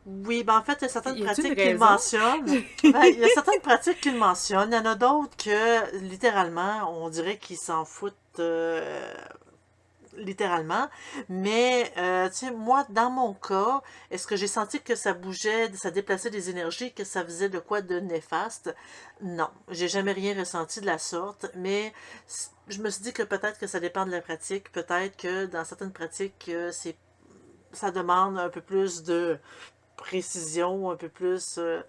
Oui, 0.08 0.46
ben 0.46 0.58
en 0.58 0.64
fait, 0.64 0.78
il 0.80 0.84
y 0.84 0.86
a 0.86 0.90
certaines 0.90 1.22
pratiques 1.22 1.56
qu'il 1.56 1.78
mentionne. 1.78 2.46
Ben, 2.84 3.04
il 3.08 3.20
y 3.20 3.26
a 3.26 3.28
certaines 3.34 3.60
pratiques 3.60 4.00
qu'il 4.00 4.16
mentionne. 4.16 4.70
Il 4.72 4.76
y 4.76 4.80
en 4.80 4.86
a 4.86 4.96
d'autres 4.96 5.36
que, 5.36 5.98
littéralement, 5.98 6.90
on 7.04 7.10
dirait 7.10 7.38
qu'ils 7.38 7.58
s'en 7.58 7.84
foutent 7.84 8.16
euh, 8.40 9.14
littéralement. 10.16 10.88
Mais, 11.28 11.92
euh, 11.98 12.30
tu 12.30 12.36
sais, 12.36 12.52
moi, 12.52 12.86
dans 12.90 13.10
mon 13.10 13.34
cas, 13.34 13.82
est-ce 14.10 14.28
que 14.28 14.38
j'ai 14.38 14.48
senti 14.48 14.80
que 14.82 14.96
ça 14.96 15.12
bougeait, 15.12 15.74
ça 15.74 15.92
déplaçait 15.92 16.30
des 16.30 16.50
énergies, 16.50 16.94
que 16.94 17.04
ça 17.04 17.26
faisait 17.26 17.50
de 17.50 17.60
quoi 17.60 17.82
de 17.82 18.00
néfaste? 18.00 18.74
Non. 19.22 19.50
J'ai 19.70 19.90
jamais 19.90 20.14
rien 20.14 20.40
ressenti 20.40 20.80
de 20.80 20.86
la 20.86 21.00
sorte. 21.00 21.52
Mais 21.54 21.92
je 22.70 22.82
me 22.82 22.90
suis 22.90 23.04
dit 23.04 23.12
que 23.12 23.24
peut-être 23.24 23.60
que 23.60 23.68
ça 23.68 23.82
dépend 23.82 24.06
de 24.06 24.12
la 24.12 24.22
pratique. 24.22 24.72
Peut-être 24.72 25.18
que 25.18 25.48
dans 25.48 25.66
certaines 25.66 25.92
pratiques, 25.92 26.46
euh, 26.48 26.72
c'est 26.72 26.96
ça 27.74 27.92
demande 27.92 28.40
un 28.40 28.50
peu 28.50 28.62
plus 28.62 29.04
de 29.04 29.38
précision, 29.98 30.90
un 30.90 30.96
peu 30.96 31.10
plus. 31.10 31.58
Euh, 31.58 31.82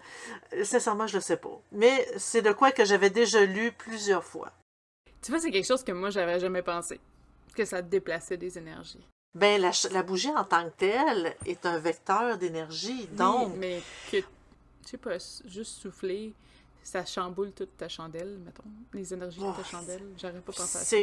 sincèrement, 0.63 1.07
je 1.07 1.15
le 1.15 1.21
sais 1.21 1.37
pas. 1.37 1.61
Mais 1.71 2.05
c'est 2.17 2.41
de 2.41 2.51
quoi 2.51 2.71
que 2.71 2.83
j'avais 2.83 3.09
déjà 3.09 3.45
lu 3.45 3.71
plusieurs 3.71 4.25
fois. 4.25 4.51
Tu 5.21 5.31
vois, 5.31 5.39
c'est 5.39 5.51
quelque 5.51 5.67
chose 5.67 5.83
que 5.83 5.93
moi, 5.93 6.09
j'avais 6.09 6.39
jamais 6.39 6.61
pensé. 6.61 6.99
Que 7.55 7.63
ça 7.63 7.81
déplaçait 7.81 8.37
des 8.37 8.57
énergies. 8.57 9.05
Ben, 9.35 9.61
la, 9.61 9.71
la 9.91 10.03
bougie 10.03 10.29
en 10.29 10.43
tant 10.43 10.65
que 10.65 10.75
telle 10.77 11.35
est 11.45 11.65
un 11.65 11.77
vecteur 11.77 12.37
d'énergie, 12.37 13.07
donc... 13.13 13.53
mais 13.57 13.81
que, 14.11 14.17
je 14.17 14.89
sais 14.89 14.97
pas, 14.97 15.17
juste 15.45 15.81
souffler, 15.81 16.33
ça 16.81 17.05
chamboule 17.05 17.51
toute 17.51 17.77
ta 17.77 17.87
chandelle, 17.87 18.39
mettons. 18.43 18.63
Les 18.93 19.13
énergies 19.13 19.39
de 19.39 19.45
ta 19.45 19.55
oh, 19.59 19.63
chandelle, 19.63 20.03
j'aurais 20.17 20.41
pas 20.41 20.51
pensé 20.51 20.77
à 20.77 20.83
ça. 20.83 20.97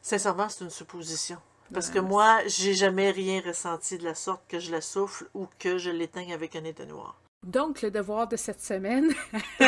Sincèrement, 0.00 0.48
c'est 0.48 0.64
une 0.64 0.70
supposition. 0.70 1.38
Parce 1.72 1.90
que 1.90 1.98
moi, 1.98 2.40
j'ai 2.46 2.74
jamais 2.74 3.10
rien 3.10 3.40
ressenti 3.44 3.98
de 3.98 4.04
la 4.04 4.14
sorte 4.14 4.42
que 4.48 4.58
je 4.58 4.70
la 4.70 4.80
souffle 4.80 5.26
ou 5.34 5.46
que 5.58 5.78
je 5.78 5.90
l'éteigne 5.90 6.32
avec 6.32 6.54
un 6.56 6.64
éteignoir. 6.64 7.16
Donc, 7.44 7.82
le 7.82 7.90
devoir 7.90 8.28
de 8.28 8.36
cette 8.36 8.60
semaine, 8.60 9.12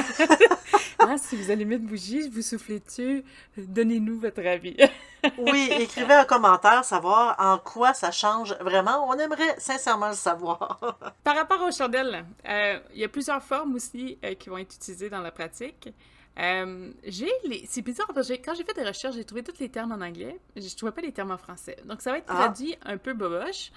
hein, 1.00 1.16
si 1.16 1.34
vous 1.34 1.50
allumez 1.50 1.78
de 1.78 1.86
bougie, 1.86 2.28
vous 2.28 2.42
soufflez 2.42 2.78
dessus, 2.78 3.24
donnez-nous 3.56 4.20
votre 4.20 4.46
avis. 4.46 4.76
oui, 5.38 5.68
écrivez 5.80 6.14
un 6.14 6.24
commentaire, 6.24 6.84
savoir 6.84 7.34
en 7.38 7.58
quoi 7.58 7.92
ça 7.92 8.12
change 8.12 8.54
vraiment. 8.60 9.08
On 9.08 9.18
aimerait 9.18 9.56
sincèrement 9.58 10.10
le 10.10 10.14
savoir. 10.14 10.96
Par 11.24 11.34
rapport 11.34 11.62
aux 11.62 11.72
chandelles, 11.72 12.24
euh, 12.48 12.78
il 12.92 13.00
y 13.00 13.04
a 13.04 13.08
plusieurs 13.08 13.42
formes 13.42 13.74
aussi 13.74 14.18
euh, 14.24 14.34
qui 14.34 14.50
vont 14.50 14.58
être 14.58 14.74
utilisées 14.74 15.10
dans 15.10 15.20
la 15.20 15.32
pratique. 15.32 15.88
Euh, 16.38 16.92
j'ai 17.04 17.30
les... 17.44 17.64
C'est 17.68 17.82
bizarre 17.82 18.10
parce 18.14 18.28
que 18.28 18.34
quand 18.34 18.54
j'ai 18.54 18.64
fait 18.64 18.74
des 18.74 18.86
recherches, 18.86 19.14
j'ai 19.14 19.24
trouvé 19.24 19.42
tous 19.42 19.58
les 19.60 19.68
termes 19.68 19.92
en 19.92 20.00
anglais. 20.00 20.38
Je 20.56 20.74
trouvais 20.76 20.92
pas 20.92 21.02
les 21.02 21.12
termes 21.12 21.30
en 21.30 21.38
français. 21.38 21.76
Donc 21.84 22.02
ça 22.02 22.10
va 22.10 22.18
être 22.18 22.26
ah. 22.28 22.34
traduit 22.34 22.76
un 22.84 22.96
peu 22.96 23.14
boboche. 23.14 23.70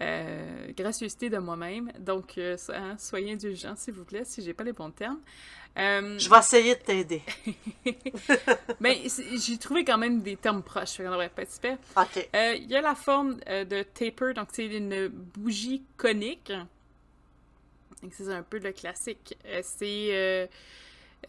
Euh, 0.00 0.72
gracieuseté 0.76 1.28
de 1.28 1.36
moi-même. 1.36 1.92
Donc, 1.98 2.38
euh, 2.38 2.56
hein, 2.70 2.96
soyez 2.98 3.32
indulgents, 3.32 3.76
s'il 3.76 3.92
vous 3.92 4.04
plaît, 4.04 4.24
si 4.24 4.42
j'ai 4.42 4.54
pas 4.54 4.64
les 4.64 4.72
bons 4.72 4.90
termes. 4.90 5.20
Je 5.76 6.30
vais 6.30 6.38
essayer 6.38 6.74
de 6.74 6.80
t'aider. 6.80 7.22
Mais 8.80 9.02
j'ai 9.36 9.58
trouvé 9.58 9.84
quand 9.84 9.98
même 9.98 10.20
des 10.20 10.36
termes 10.36 10.62
proches, 10.62 10.98
on 11.00 11.04
devrait 11.04 11.28
pas 11.28 11.42
OK. 11.42 12.28
Il 12.34 12.70
y 12.70 12.76
a 12.76 12.80
la 12.80 12.94
forme 12.94 13.36
de 13.36 13.82
taper, 13.82 14.32
donc 14.34 14.48
c'est 14.52 14.66
une 14.66 15.08
bougie 15.08 15.82
conique. 15.98 16.52
C'est 18.10 18.32
un 18.32 18.42
peu 18.42 18.58
le 18.58 18.72
classique. 18.72 19.36
c'est 19.62 20.08
euh, 20.10 20.46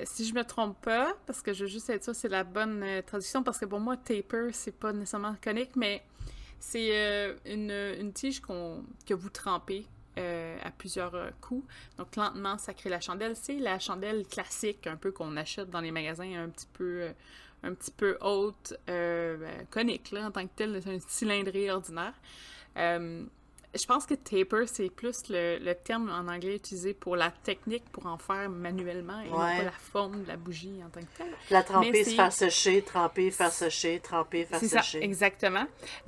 si 0.03 0.25
je 0.25 0.33
me 0.33 0.43
trompe 0.43 0.79
pas, 0.81 1.15
parce 1.25 1.41
que 1.41 1.53
je 1.53 1.63
veux 1.63 1.69
juste 1.69 1.89
être 1.89 2.03
sûr 2.03 2.15
c'est 2.15 2.29
la 2.29 2.43
bonne 2.43 2.81
euh, 2.83 3.01
traduction, 3.01 3.43
parce 3.43 3.59
que 3.59 3.65
pour 3.65 3.79
moi, 3.79 3.97
taper, 3.97 4.49
c'est 4.51 4.71
pas 4.77 4.93
nécessairement 4.93 5.35
conique, 5.41 5.75
mais 5.75 6.03
c'est 6.59 6.89
euh, 6.91 7.35
une, 7.45 8.13
tige 8.13 8.41
que 8.41 9.13
vous 9.13 9.29
trempez 9.29 9.85
à 10.15 10.69
plusieurs 10.69 11.31
coups. 11.41 11.65
Donc, 11.97 12.15
lentement, 12.15 12.59
ça 12.59 12.75
crée 12.75 12.89
la 12.91 13.01
chandelle. 13.01 13.35
C'est 13.35 13.57
la 13.57 13.79
chandelle 13.79 14.27
classique, 14.27 14.85
un 14.85 14.95
peu 14.95 15.11
qu'on 15.11 15.35
achète 15.37 15.71
dans 15.71 15.81
les 15.81 15.91
magasins, 15.91 16.31
un 16.35 16.49
petit 16.49 16.67
peu, 16.71 17.07
un 17.63 17.73
petit 17.73 17.89
peu 17.89 18.17
haute, 18.21 18.75
ben, 18.85 19.65
conique, 19.71 20.11
là, 20.11 20.27
en 20.27 20.31
tant 20.31 20.45
que 20.45 20.51
tel, 20.55 20.79
c'est 20.83 20.95
un 20.95 20.99
cylindré 21.07 21.71
ordinaire. 21.71 22.13
Je 23.75 23.85
pense 23.87 24.05
que 24.05 24.13
taper, 24.13 24.67
c'est 24.67 24.89
plus 24.89 25.23
le, 25.29 25.73
terme 25.73 26.09
en 26.09 26.31
anglais 26.31 26.55
utilisé 26.55 26.93
pour 26.93 27.15
la 27.15 27.31
technique 27.31 27.83
pour 27.91 28.05
en 28.05 28.19
faire 28.19 28.47
manuellement 28.49 29.19
et 29.19 29.29
non 29.29 29.37
pas 29.37 29.63
la 29.63 29.71
forme 29.71 30.23
de 30.23 30.27
la 30.27 30.37
bougie 30.37 30.79
en 30.85 30.89
tant 30.89 31.01
que 31.01 31.17
telle. 31.17 31.33
La 31.49 31.63
tremper, 31.63 32.03
se 32.03 32.11
faire 32.11 32.31
sécher, 32.31 32.83
tremper, 32.83 33.31
faire 33.31 33.51
sécher, 33.51 33.99
tremper, 33.99 34.45
faire 34.45 34.59
sécher. 34.59 34.99
Ça, 34.99 34.99
exactement. 34.99 35.65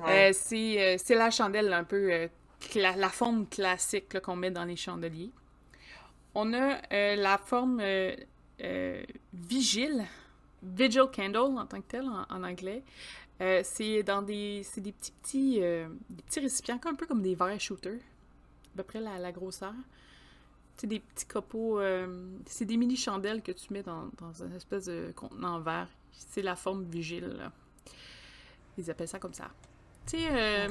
Euh, 0.08 0.32
euh, 0.32 0.96
c'est 0.98 1.16
la 1.16 1.32
chandelle 1.32 1.74
un 1.74 1.84
peu, 1.84 2.12
euh, 2.14 2.28
la, 2.76 3.10
forme 3.10 3.48
classique 3.48 4.20
qu'on 4.22 4.36
met 4.36 4.52
dans 4.52 4.66
les 4.66 4.76
chandeliers. 4.76 5.32
On 6.36 6.54
a 6.54 6.82
la 7.16 7.38
forme 7.40 7.82
vigile, 9.34 10.06
vigil 10.62 11.04
candle 11.16 11.58
en 11.58 11.66
tant 11.66 11.82
que 11.82 11.88
tel 11.88 12.06
en 12.08 12.44
anglais. 12.44 12.84
Euh, 13.42 13.62
c'est 13.64 14.04
dans 14.04 14.22
des, 14.22 14.62
c'est 14.64 14.82
des 14.82 14.94
petits, 14.94 15.12
petits, 15.12 15.58
euh, 15.62 15.88
des 16.10 16.24
petits 16.24 16.40
récipients, 16.40 16.80
un 16.86 16.96
peu 16.96 17.06
comme 17.06 17.22
des 17.22 17.36
verres 17.36 17.60
shooters, 17.60 18.00
à 18.74 18.78
peu 18.78 18.84
près 18.84 19.02
la, 19.02 19.18
la 19.20 19.32
grosseur. 19.32 19.74
C'est 20.78 20.88
des 20.88 21.00
petits 21.00 21.26
copeaux, 21.26 21.80
euh, 21.80 22.30
c'est 22.46 22.66
des 22.66 22.78
mini 22.78 22.96
chandelles 22.96 23.42
que 23.42 23.52
tu 23.52 23.72
mets 23.74 23.84
dans, 23.84 24.10
dans 24.18 24.34
une 24.44 24.54
espèce 24.56 24.86
de 24.86 25.12
contenant 25.16 25.60
verre. 25.60 25.90
C'est 26.12 26.42
la 26.42 26.56
forme 26.56 26.86
vigile. 26.86 27.28
Là. 27.28 27.52
Ils 28.78 28.90
appellent 28.90 29.08
ça 29.08 29.20
comme 29.20 29.34
ça. 29.34 29.50
Tu 30.06 30.18
sais, 30.18 30.68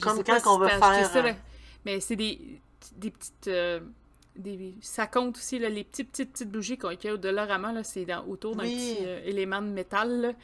comme 0.00 0.22
quand 0.22 0.54
on 0.54 0.58
veut 0.58 0.68
faire. 0.68 1.36
mais 1.84 2.00
c'est 2.00 2.16
des, 2.16 2.60
des 2.96 3.10
petites 3.10 3.50
ça 4.80 5.06
compte 5.06 5.36
aussi 5.36 5.58
les 5.58 5.84
petites, 5.84 6.10
petites, 6.10 6.32
petites 6.32 6.50
bougies 6.50 6.78
y 7.04 7.08
a 7.08 7.14
au 7.14 7.18
là 7.18 7.84
c'est 7.84 8.06
autour 8.26 8.56
d'un 8.56 8.64
petit 8.64 8.98
euh, 9.02 9.20
élément 9.24 9.60
de 9.60 9.68
métal, 9.68 10.34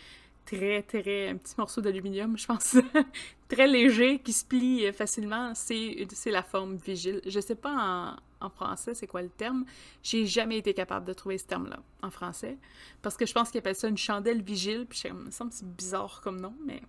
très, 0.45 0.83
très, 0.83 1.29
un 1.29 1.37
petit 1.37 1.55
morceau 1.57 1.81
d'aluminium, 1.81 2.37
je 2.37 2.47
pense, 2.47 2.77
très 3.49 3.67
léger, 3.67 4.19
qui 4.19 4.33
se 4.33 4.45
plie 4.45 4.87
euh, 4.87 4.93
facilement. 4.93 5.53
C'est 5.55 6.07
la 6.27 6.43
forme 6.43 6.77
vigile. 6.77 7.21
Je 7.27 7.41
sais 7.41 7.55
pas 7.55 8.17
en, 8.41 8.51
français 8.51 8.93
c'est 8.93 9.07
quoi 9.07 9.23
le 9.23 9.31
terme. 9.31 9.65
J'ai 10.03 10.27
jamais 10.27 10.59
été 10.59 10.75
capable 10.75 11.07
de 11.07 11.15
trouver 11.15 11.39
ce 11.39 11.47
terme-là 11.47 11.79
en 12.03 12.11
français, 12.11 12.59
parce 13.01 13.17
que 13.17 13.25
je 13.25 13.33
pense 13.33 13.51
qu'ils 13.51 13.61
appellent 13.61 13.75
ça 13.75 13.89
une 13.89 13.97
chandelle 13.97 14.43
vigile, 14.43 14.87
puis 14.87 14.99
ça 14.99 15.13
me 15.13 15.31
semble 15.31 15.53
bizarre 15.63 16.21
comme 16.23 16.41
nom, 16.41 16.55
mais 16.67 16.83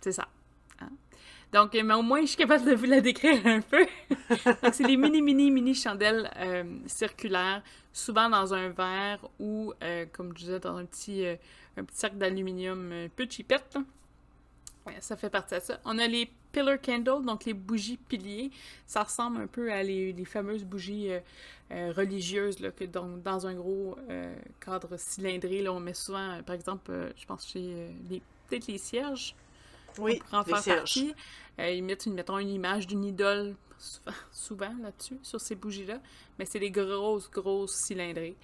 c'est 0.00 0.12
ça. 0.12 0.26
Donc, 1.52 1.74
mais 1.74 1.94
au 1.94 2.02
moins, 2.02 2.22
je 2.22 2.28
suis 2.28 2.36
capable 2.36 2.64
de 2.64 2.74
vous 2.74 2.86
la 2.86 3.02
décrire 3.02 3.46
un 3.46 3.60
peu. 3.60 3.86
Donc, 4.62 4.72
c'est 4.72 4.84
des 4.84 4.96
mini, 4.96 5.20
mini, 5.20 5.50
mini 5.50 5.74
chandelles 5.74 6.30
euh, 6.36 6.64
circulaires, 6.86 7.62
souvent 7.92 8.30
dans 8.30 8.54
un 8.54 8.70
verre 8.70 9.18
ou, 9.38 9.74
euh, 9.82 10.06
comme 10.12 10.32
je 10.34 10.44
disais, 10.44 10.60
dans 10.60 10.76
un 10.76 10.86
petit, 10.86 11.26
euh, 11.26 11.36
un 11.76 11.84
petit 11.84 11.98
cercle 11.98 12.16
d'aluminium 12.16 12.90
un 12.92 13.08
peu 13.08 13.26
ça 15.00 15.16
fait 15.16 15.30
partie 15.30 15.54
de 15.54 15.60
ça. 15.60 15.78
On 15.84 15.96
a 15.98 16.08
les 16.08 16.28
pillar 16.50 16.80
candles, 16.80 17.24
donc 17.24 17.44
les 17.44 17.54
bougies 17.54 17.98
piliers. 17.98 18.50
Ça 18.86 19.02
ressemble 19.04 19.42
un 19.42 19.46
peu 19.46 19.70
à 19.70 19.82
les, 19.82 20.24
fameuses 20.24 20.64
bougies 20.64 21.10
religieuses, 21.70 22.58
là, 22.58 22.72
que 22.72 22.84
donc, 22.84 23.22
dans 23.22 23.46
un 23.46 23.54
gros 23.54 23.96
cadre 24.58 24.96
cylindré, 24.96 25.62
là, 25.62 25.72
on 25.72 25.78
met 25.78 25.94
souvent, 25.94 26.42
par 26.44 26.56
exemple, 26.56 26.90
je 27.16 27.24
pense 27.26 27.46
chez 27.46 27.94
les, 28.10 28.20
peut-être 28.48 28.66
les 28.66 28.78
cierges. 28.78 29.36
Oui, 29.98 30.20
en 30.32 30.44
faire 30.44 30.62
partie. 30.64 31.14
Euh, 31.58 31.70
ils 31.70 31.82
mettent, 31.82 32.06
une, 32.06 32.14
mettons, 32.14 32.38
une 32.38 32.48
image 32.48 32.86
d'une 32.86 33.04
idole 33.04 33.54
souvent, 34.32 34.72
là-dessus, 34.80 35.18
sur 35.22 35.40
ces 35.40 35.54
bougies-là, 35.54 36.00
mais 36.38 36.46
c'est 36.46 36.60
des 36.60 36.70
grosses, 36.70 37.30
grosses 37.30 37.74
cylindrées. 37.74 38.36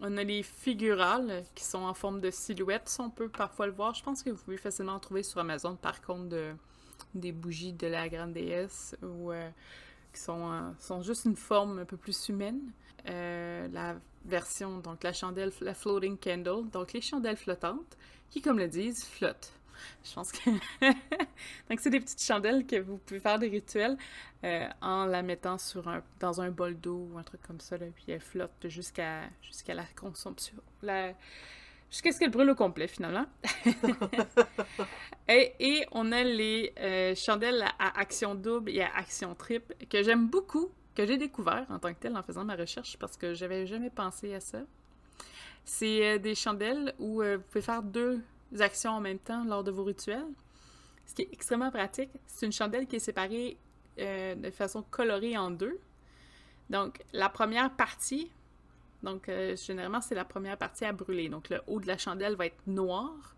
On 0.00 0.16
a 0.16 0.24
les 0.24 0.42
figurales 0.42 1.44
qui 1.54 1.64
sont 1.64 1.82
en 1.82 1.94
forme 1.94 2.20
de 2.20 2.30
silhouette, 2.30 2.94
on 2.98 3.10
peut 3.10 3.28
parfois 3.28 3.66
le 3.66 3.72
voir. 3.72 3.94
Je 3.94 4.02
pense 4.02 4.22
que 4.22 4.30
vous 4.30 4.42
pouvez 4.42 4.56
facilement 4.56 4.94
en 4.94 4.98
trouver 4.98 5.22
sur 5.22 5.38
Amazon, 5.40 5.76
par 5.76 6.02
contre, 6.02 6.28
de, 6.28 6.52
des 7.14 7.30
bougies 7.30 7.72
de 7.72 7.86
la 7.86 8.08
grande 8.08 8.32
déesse 8.32 8.96
ou 9.02 9.30
euh, 9.30 9.48
qui 10.12 10.20
sont, 10.20 10.50
euh, 10.50 10.70
sont 10.80 11.00
juste 11.02 11.26
une 11.26 11.36
forme 11.36 11.78
un 11.78 11.84
peu 11.84 11.96
plus 11.96 12.28
humaine. 12.28 12.60
la 13.06 13.94
version, 14.24 14.78
donc 14.78 15.04
la 15.04 15.12
chandelle, 15.12 15.52
la 15.60 15.74
floating 15.74 16.18
candle, 16.18 16.68
donc 16.70 16.92
les 16.92 17.00
chandelles 17.00 17.36
flottantes, 17.36 17.96
qui, 18.30 18.42
comme 18.42 18.58
le 18.58 18.68
disent, 18.68 19.04
flottent. 19.04 19.52
Je 20.04 20.14
pense 20.14 20.32
que. 20.32 20.50
Donc, 21.70 21.80
c'est 21.80 21.90
des 21.90 22.00
petites 22.00 22.22
chandelles 22.22 22.66
que 22.66 22.76
vous 22.76 22.98
pouvez 22.98 23.20
faire 23.20 23.38
des 23.38 23.48
rituels 23.48 23.96
euh, 24.44 24.68
en 24.82 25.06
la 25.06 25.22
mettant 25.22 25.56
sur 25.56 25.88
un, 25.88 26.02
dans 26.20 26.40
un 26.40 26.50
bol 26.50 26.78
d'eau 26.78 27.08
ou 27.10 27.18
un 27.18 27.22
truc 27.22 27.40
comme 27.42 27.60
ça, 27.60 27.78
là, 27.78 27.86
puis 27.94 28.06
elle 28.08 28.20
flotte 28.20 28.68
jusqu'à 28.68 29.22
jusqu'à 29.42 29.74
la 29.74 29.84
consomption. 29.96 30.56
La... 30.82 31.14
Jusqu'à 31.90 32.12
ce 32.12 32.18
qu'elle 32.18 32.30
brûle 32.30 32.50
au 32.50 32.54
complet, 32.54 32.88
finalement. 32.88 33.24
et, 35.28 35.52
et, 35.60 35.86
on 35.92 36.10
a 36.10 36.24
les 36.24 36.72
euh, 36.80 37.14
chandelles 37.14 37.64
à 37.78 37.98
action 38.00 38.34
double 38.34 38.70
et 38.70 38.82
à 38.82 38.90
action 38.96 39.34
triple 39.34 39.74
que 39.88 40.02
j'aime 40.02 40.26
beaucoup, 40.26 40.70
que 40.94 41.06
j'ai 41.06 41.16
découvert 41.16 41.64
en 41.70 41.78
tant 41.78 41.94
que 41.94 42.00
tel 42.00 42.16
en 42.16 42.22
faisant 42.22 42.44
ma 42.44 42.56
recherche 42.56 42.96
parce 42.98 43.16
que 43.16 43.32
j'avais 43.32 43.66
jamais 43.66 43.90
pensé 43.90 44.34
à 44.34 44.40
ça. 44.40 44.58
C'est 45.64 46.04
euh, 46.04 46.18
des 46.18 46.34
chandelles 46.34 46.94
où 46.98 47.22
vous 47.22 47.38
pouvez 47.48 47.62
faire 47.62 47.82
deux 47.82 48.20
actions 48.60 48.92
en 48.92 49.00
même 49.00 49.18
temps 49.18 49.44
lors 49.44 49.64
de 49.64 49.70
vos 49.70 49.84
rituels. 49.84 50.26
Ce 51.06 51.14
qui 51.14 51.22
est 51.22 51.28
extrêmement 51.32 51.70
pratique. 51.70 52.10
C'est 52.26 52.46
une 52.46 52.52
chandelle 52.52 52.86
qui 52.86 52.96
est 52.96 53.00
séparée 53.00 53.56
euh, 53.98 54.34
de 54.34 54.50
façon 54.50 54.82
colorée 54.90 55.36
en 55.36 55.50
deux. 55.50 55.78
Donc, 56.70 57.02
la 57.12 57.28
première 57.28 57.70
partie, 57.70 58.30
donc 59.02 59.28
euh, 59.28 59.54
généralement, 59.56 60.00
c'est 60.00 60.14
la 60.14 60.24
première 60.24 60.56
partie 60.56 60.84
à 60.84 60.92
brûler. 60.92 61.28
Donc, 61.28 61.50
le 61.50 61.60
haut 61.66 61.80
de 61.80 61.86
la 61.86 61.98
chandelle 61.98 62.36
va 62.36 62.46
être 62.46 62.66
noir. 62.66 63.36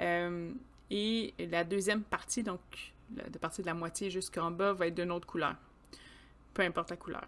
Euh, 0.00 0.52
et 0.90 1.34
la 1.38 1.64
deuxième 1.64 2.02
partie, 2.02 2.42
donc 2.42 2.60
de 3.08 3.38
partie 3.38 3.62
de 3.62 3.66
la 3.66 3.74
moitié 3.74 4.10
jusqu'en 4.10 4.50
bas, 4.50 4.72
va 4.72 4.88
être 4.88 4.94
d'une 4.94 5.12
autre 5.12 5.26
couleur. 5.26 5.54
Peu 6.54 6.62
importe 6.62 6.90
la 6.90 6.96
couleur. 6.96 7.26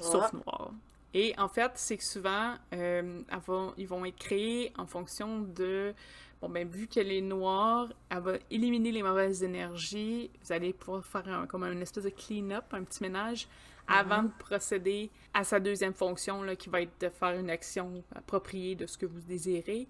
Sauf 0.00 0.32
noir. 0.32 0.70
Et 1.12 1.34
en 1.38 1.48
fait, 1.48 1.72
c'est 1.74 1.98
que 1.98 2.04
souvent, 2.04 2.54
ils 2.72 3.86
vont 3.86 4.04
être 4.04 4.16
créés 4.16 4.72
en 4.78 4.86
fonction 4.86 5.40
de 5.40 5.94
Bon, 6.42 6.48
ben, 6.48 6.68
vu 6.68 6.88
qu'elle 6.88 7.12
est 7.12 7.20
noire, 7.20 7.86
elle 8.10 8.18
va 8.18 8.32
éliminer 8.50 8.90
les 8.90 9.04
mauvaises 9.04 9.44
énergies. 9.44 10.28
Vous 10.42 10.52
allez 10.52 10.72
pouvoir 10.72 11.06
faire 11.06 11.28
un, 11.28 11.46
comme 11.46 11.62
une 11.62 11.80
espèce 11.80 12.02
de 12.02 12.10
clean-up, 12.10 12.64
un 12.72 12.82
petit 12.82 13.00
ménage, 13.00 13.46
avant 13.86 14.22
mhm. 14.22 14.28
de 14.28 14.34
procéder 14.40 15.10
à 15.32 15.44
sa 15.44 15.60
deuxième 15.60 15.94
fonction, 15.94 16.42
là, 16.42 16.56
qui 16.56 16.68
va 16.68 16.82
être 16.82 17.00
de 17.00 17.08
faire 17.10 17.38
une 17.38 17.48
action 17.48 18.02
appropriée 18.12 18.74
de 18.74 18.86
ce 18.86 18.98
que 18.98 19.06
vous 19.06 19.20
désirez. 19.20 19.86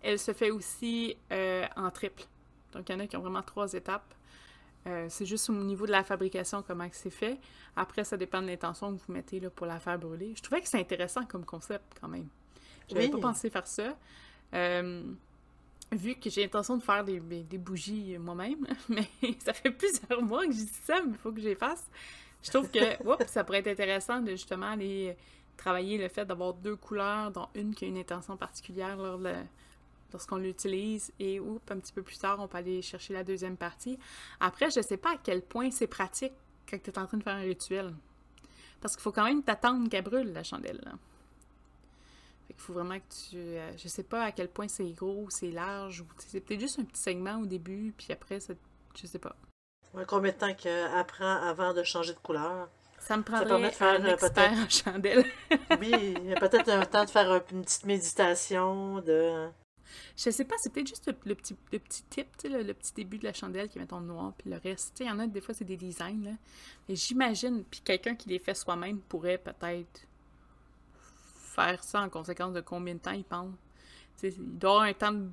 Elle 0.00 0.20
se 0.20 0.32
fait 0.32 0.52
aussi 0.52 1.16
euh, 1.32 1.66
en 1.74 1.90
triple. 1.90 2.22
Donc, 2.72 2.88
il 2.88 2.92
y 2.92 2.94
en 2.94 3.00
a 3.00 3.08
qui 3.08 3.16
ont 3.16 3.22
vraiment 3.22 3.42
trois 3.42 3.72
étapes. 3.72 4.14
Euh, 4.86 5.06
c'est 5.08 5.26
juste 5.26 5.50
au 5.50 5.54
niveau 5.54 5.86
de 5.86 5.90
la 5.90 6.04
fabrication, 6.04 6.62
comment 6.64 6.86
c'est 6.92 7.10
fait. 7.10 7.40
Après, 7.74 8.04
ça 8.04 8.16
dépend 8.16 8.40
de 8.40 8.46
l'intention 8.46 8.96
que 8.96 9.02
vous 9.04 9.12
mettez 9.12 9.40
là, 9.40 9.50
pour 9.50 9.66
la 9.66 9.80
faire 9.80 9.98
brûler. 9.98 10.34
Je 10.36 10.42
trouvais 10.42 10.60
que 10.60 10.68
c'est 10.68 10.78
intéressant 10.78 11.24
comme 11.24 11.44
concept 11.44 11.98
quand 12.00 12.06
même. 12.06 12.28
Je 12.88 12.94
n'avais 12.94 13.08
pas 13.08 13.18
pensé 13.18 13.50
faire 13.50 13.66
ça. 13.66 13.96
Euh, 14.54 15.02
vu 15.92 16.14
que 16.16 16.30
j'ai 16.30 16.42
l'intention 16.42 16.76
de 16.76 16.82
faire 16.82 17.04
des, 17.04 17.20
des 17.20 17.58
bougies 17.58 18.16
moi-même, 18.18 18.66
mais 18.88 19.08
ça 19.44 19.52
fait 19.52 19.70
plusieurs 19.70 20.22
mois 20.22 20.46
que 20.46 20.52
je 20.52 20.58
dis 20.58 20.80
ça, 20.84 21.00
mais 21.02 21.12
il 21.12 21.18
faut 21.18 21.32
que 21.32 21.40
je 21.40 21.48
les 21.48 21.54
fasse. 21.54 21.88
Je 22.42 22.50
trouve 22.50 22.70
que 22.70 23.02
oups, 23.08 23.26
ça 23.26 23.44
pourrait 23.44 23.58
être 23.58 23.68
intéressant 23.68 24.20
de 24.20 24.30
justement 24.30 24.70
aller 24.72 25.16
travailler 25.56 25.98
le 25.98 26.08
fait 26.08 26.24
d'avoir 26.24 26.54
deux 26.54 26.76
couleurs, 26.76 27.30
dont 27.30 27.48
une 27.54 27.74
qui 27.74 27.84
a 27.84 27.88
une 27.88 27.98
intention 27.98 28.36
particulière 28.36 28.96
lors 28.96 29.20
lorsqu'on 30.12 30.36
l'utilise, 30.36 31.12
et 31.18 31.40
oups, 31.40 31.70
un 31.70 31.78
petit 31.78 31.92
peu 31.92 32.02
plus 32.02 32.18
tard, 32.18 32.38
on 32.40 32.48
peut 32.48 32.58
aller 32.58 32.80
chercher 32.80 33.12
la 33.12 33.24
deuxième 33.24 33.56
partie. 33.56 33.98
Après, 34.40 34.70
je 34.70 34.78
ne 34.78 34.84
sais 34.84 34.96
pas 34.96 35.14
à 35.14 35.16
quel 35.22 35.42
point 35.42 35.70
c'est 35.70 35.88
pratique 35.88 36.32
quand 36.68 36.80
tu 36.82 36.90
es 36.90 36.98
en 36.98 37.06
train 37.06 37.18
de 37.18 37.22
faire 37.22 37.34
un 37.34 37.40
rituel. 37.40 37.92
Parce 38.80 38.94
qu'il 38.94 39.02
faut 39.02 39.12
quand 39.12 39.24
même 39.24 39.42
t'attendre 39.42 39.88
qu'elle 39.88 40.04
brûle, 40.04 40.32
la 40.32 40.44
chandelle. 40.44 40.80
Là. 40.84 40.92
Fait 42.46 42.54
qu'il 42.54 42.62
faut 42.62 42.72
vraiment 42.72 42.98
que 42.98 43.30
tu. 43.30 43.36
Euh, 43.36 43.72
je 43.76 43.88
sais 43.88 44.02
pas 44.02 44.24
à 44.24 44.32
quel 44.32 44.48
point 44.48 44.68
c'est 44.68 44.90
gros, 44.92 45.24
ou 45.24 45.30
c'est 45.30 45.50
large, 45.50 46.00
ou 46.00 46.06
c'est 46.18 46.40
peut-être 46.40 46.60
juste 46.60 46.78
un 46.78 46.84
petit 46.84 47.00
segment 47.00 47.40
au 47.40 47.46
début, 47.46 47.92
puis 47.96 48.12
après, 48.12 48.40
ça, 48.40 48.54
je 48.94 49.06
sais 49.06 49.18
pas. 49.18 49.36
combien 50.06 50.32
de 50.32 50.36
temps 50.36 50.54
qu'elle 50.54 51.06
prend 51.06 51.42
avant 51.42 51.74
de 51.74 51.82
changer 51.82 52.12
de 52.12 52.18
couleur? 52.18 52.68
Ça 52.98 53.16
me 53.16 53.22
prendrait 53.22 53.70
de 53.70 53.74
faire 53.74 54.00
un 54.00 54.04
euh, 54.04 54.14
expert 54.14 54.52
en 54.52 54.68
chandelle. 54.68 55.24
oui, 55.80 56.14
il 56.16 56.26
y 56.26 56.34
a 56.34 56.40
peut-être 56.40 56.68
un 56.68 56.84
temps 56.84 57.04
de 57.04 57.10
faire 57.10 57.30
une 57.52 57.62
petite 57.62 57.84
méditation, 57.84 59.00
de... 59.00 59.48
Je 60.16 60.30
sais 60.30 60.44
pas, 60.44 60.56
c'est 60.58 60.72
peut-être 60.72 60.88
juste 60.88 61.06
le, 61.06 61.34
petit, 61.34 61.56
le 61.72 61.78
petit 61.78 62.02
tip, 62.04 62.26
le, 62.44 62.62
le, 62.62 62.74
petit 62.74 62.92
début 62.94 63.18
de 63.18 63.24
la 63.24 63.32
chandelle 63.32 63.68
qui 63.68 63.78
met 63.78 63.92
en 63.92 64.00
noir, 64.00 64.32
puis 64.36 64.50
le 64.50 64.56
reste. 64.56 64.98
Il 65.00 65.06
y 65.06 65.10
en 65.10 65.18
a 65.18 65.26
des 65.26 65.40
fois, 65.40 65.54
c'est 65.54 65.64
des 65.64 65.76
designs. 65.76 66.24
Là. 66.24 66.32
Mais 66.88 66.96
j'imagine, 66.96 67.64
puis 67.64 67.80
quelqu'un 67.80 68.16
qui 68.16 68.28
les 68.28 68.38
fait 68.38 68.54
soi-même 68.54 68.98
pourrait 69.00 69.38
peut-être 69.38 70.06
faire 71.56 71.82
ça 71.82 72.02
en 72.02 72.08
conséquence 72.08 72.52
de 72.52 72.60
combien 72.60 72.94
de 72.94 73.00
temps 73.00 73.12
il 73.12 73.24
pense. 73.24 73.54
il 74.22 74.58
doit 74.58 74.70
avoir 74.70 74.84
un 74.84 74.92
temps 74.92 75.12
de, 75.12 75.28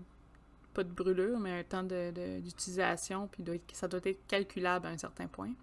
pas 0.73 0.83
de 0.83 0.91
brûlure, 0.91 1.39
mais 1.39 1.59
un 1.59 1.63
temps 1.63 1.83
d'utilisation, 1.83 3.27
puis 3.27 3.43
doit 3.43 3.55
ça 3.73 3.88
doit 3.88 3.99
être 4.05 4.25
calculable 4.27 4.88
à 4.88 4.89
un 4.89 4.97
certain 4.97 5.27
point. 5.27 5.53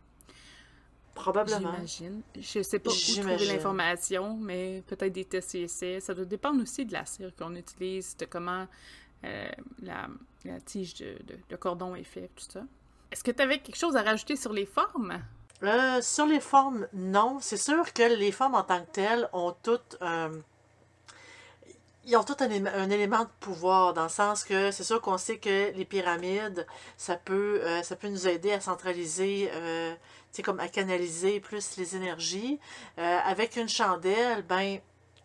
Probablement. 1.15 1.73
J'imagine. 1.73 2.23
Je 2.39 2.63
sais 2.63 2.79
pas 2.79 2.91
où 2.91 2.95
trouver 2.95 3.47
l'information, 3.47 4.37
mais 4.37 4.83
peut-être 4.87 5.13
des 5.13 5.25
tests 5.25 5.55
et 5.55 5.63
essais. 5.63 6.01
Ça 6.01 6.15
doit 6.15 6.25
dépendre 6.25 6.63
aussi 6.63 6.87
de 6.87 6.93
la 6.93 7.05
cire 7.05 7.35
qu'on 7.37 7.55
utilise, 7.57 8.17
de 8.17 8.27
comment 8.27 8.67
euh, 9.25 9.51
la, 9.83 10.09
tige 10.65 10.95
de, 10.95 11.57
cordon 11.57 11.95
est 11.95 12.05
faite, 12.05 12.31
tout 12.37 12.51
ça. 12.51 12.65
Est-ce 13.11 13.25
que 13.25 13.33
tu 13.33 13.43
avais 13.43 13.59
quelque 13.59 13.77
chose 13.77 13.97
à 13.97 14.03
rajouter 14.03 14.37
sur 14.37 14.53
les 14.53 14.67
formes? 14.67 15.21
Euh, 15.63 16.01
sur 16.01 16.27
les 16.27 16.41
formes, 16.41 16.87
non. 16.95 17.39
C'est 17.41 17.57
sûr 17.57 17.93
que 17.93 18.03
les 18.03 18.33
formes 18.33 18.55
en 18.55 18.63
tant 18.63 18.81
que 18.81 18.91
telles 18.91 19.29
ont 19.33 19.55
toutes 19.63 19.99
euh, 20.01 20.41
ils 22.07 22.17
ont 22.17 22.25
tout 22.25 22.37
un, 22.41 22.91
élément 22.91 23.21
de 23.21 23.31
pouvoir, 23.41 23.93
dans 23.93 24.05
le 24.05 24.09
sens 24.09 24.43
que 24.43 24.71
c'est 24.71 24.85
sûr 24.85 25.01
qu'on 25.01 25.19
sait 25.19 25.39
que 25.39 25.71
les 25.73 25.85
pyramides, 25.85 26.67
ça 26.97 27.17
peut, 27.17 27.61
euh, 27.63 27.83
ça 27.83 27.95
peut 27.95 28.09
nous 28.09 28.27
aider 28.27 28.53
à 28.53 28.61
centraliser, 28.61 29.51
euh, 29.53 29.95
comme 30.43 30.61
à 30.61 30.69
canaliser 30.69 31.41
plus 31.41 31.77
les 31.77 31.97
énergies. 31.97 32.59
Avec 32.97 33.57
une 33.57 33.69
chandelle, 33.69 34.43
ben, 34.43 34.79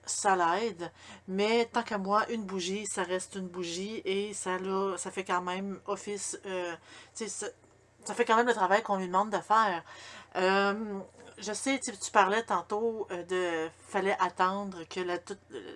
ça 0.05 0.35
l'aide, 0.35 0.91
mais 1.27 1.65
tant 1.71 1.81
qu'à 1.81 1.97
moi, 1.97 2.29
une 2.29 2.43
bougie, 2.43 2.85
ça 2.85 3.03
reste 3.03 3.35
une 3.35 3.47
bougie 3.47 4.01
et 4.05 4.33
ça, 4.33 4.57
ça 4.97 5.11
fait 5.11 5.23
quand 5.23 5.41
même 5.41 5.79
office, 5.87 6.37
ça 8.05 8.13
fait 8.13 8.25
quand 8.25 8.35
même 8.35 8.47
le 8.47 8.53
travail 8.53 8.83
qu'on 8.83 8.97
lui 8.97 9.07
demande 9.07 9.29
de 9.29 9.39
faire 9.39 9.83
je 11.37 11.53
sais, 11.53 11.79
tu, 11.79 12.11
parlais 12.11 12.43
tantôt 12.43 13.07
euh, 13.11 13.23
de 13.23 13.69
fallait 13.87 14.15
attendre 14.19 14.83
que 14.89 14.99
la, 14.99 15.17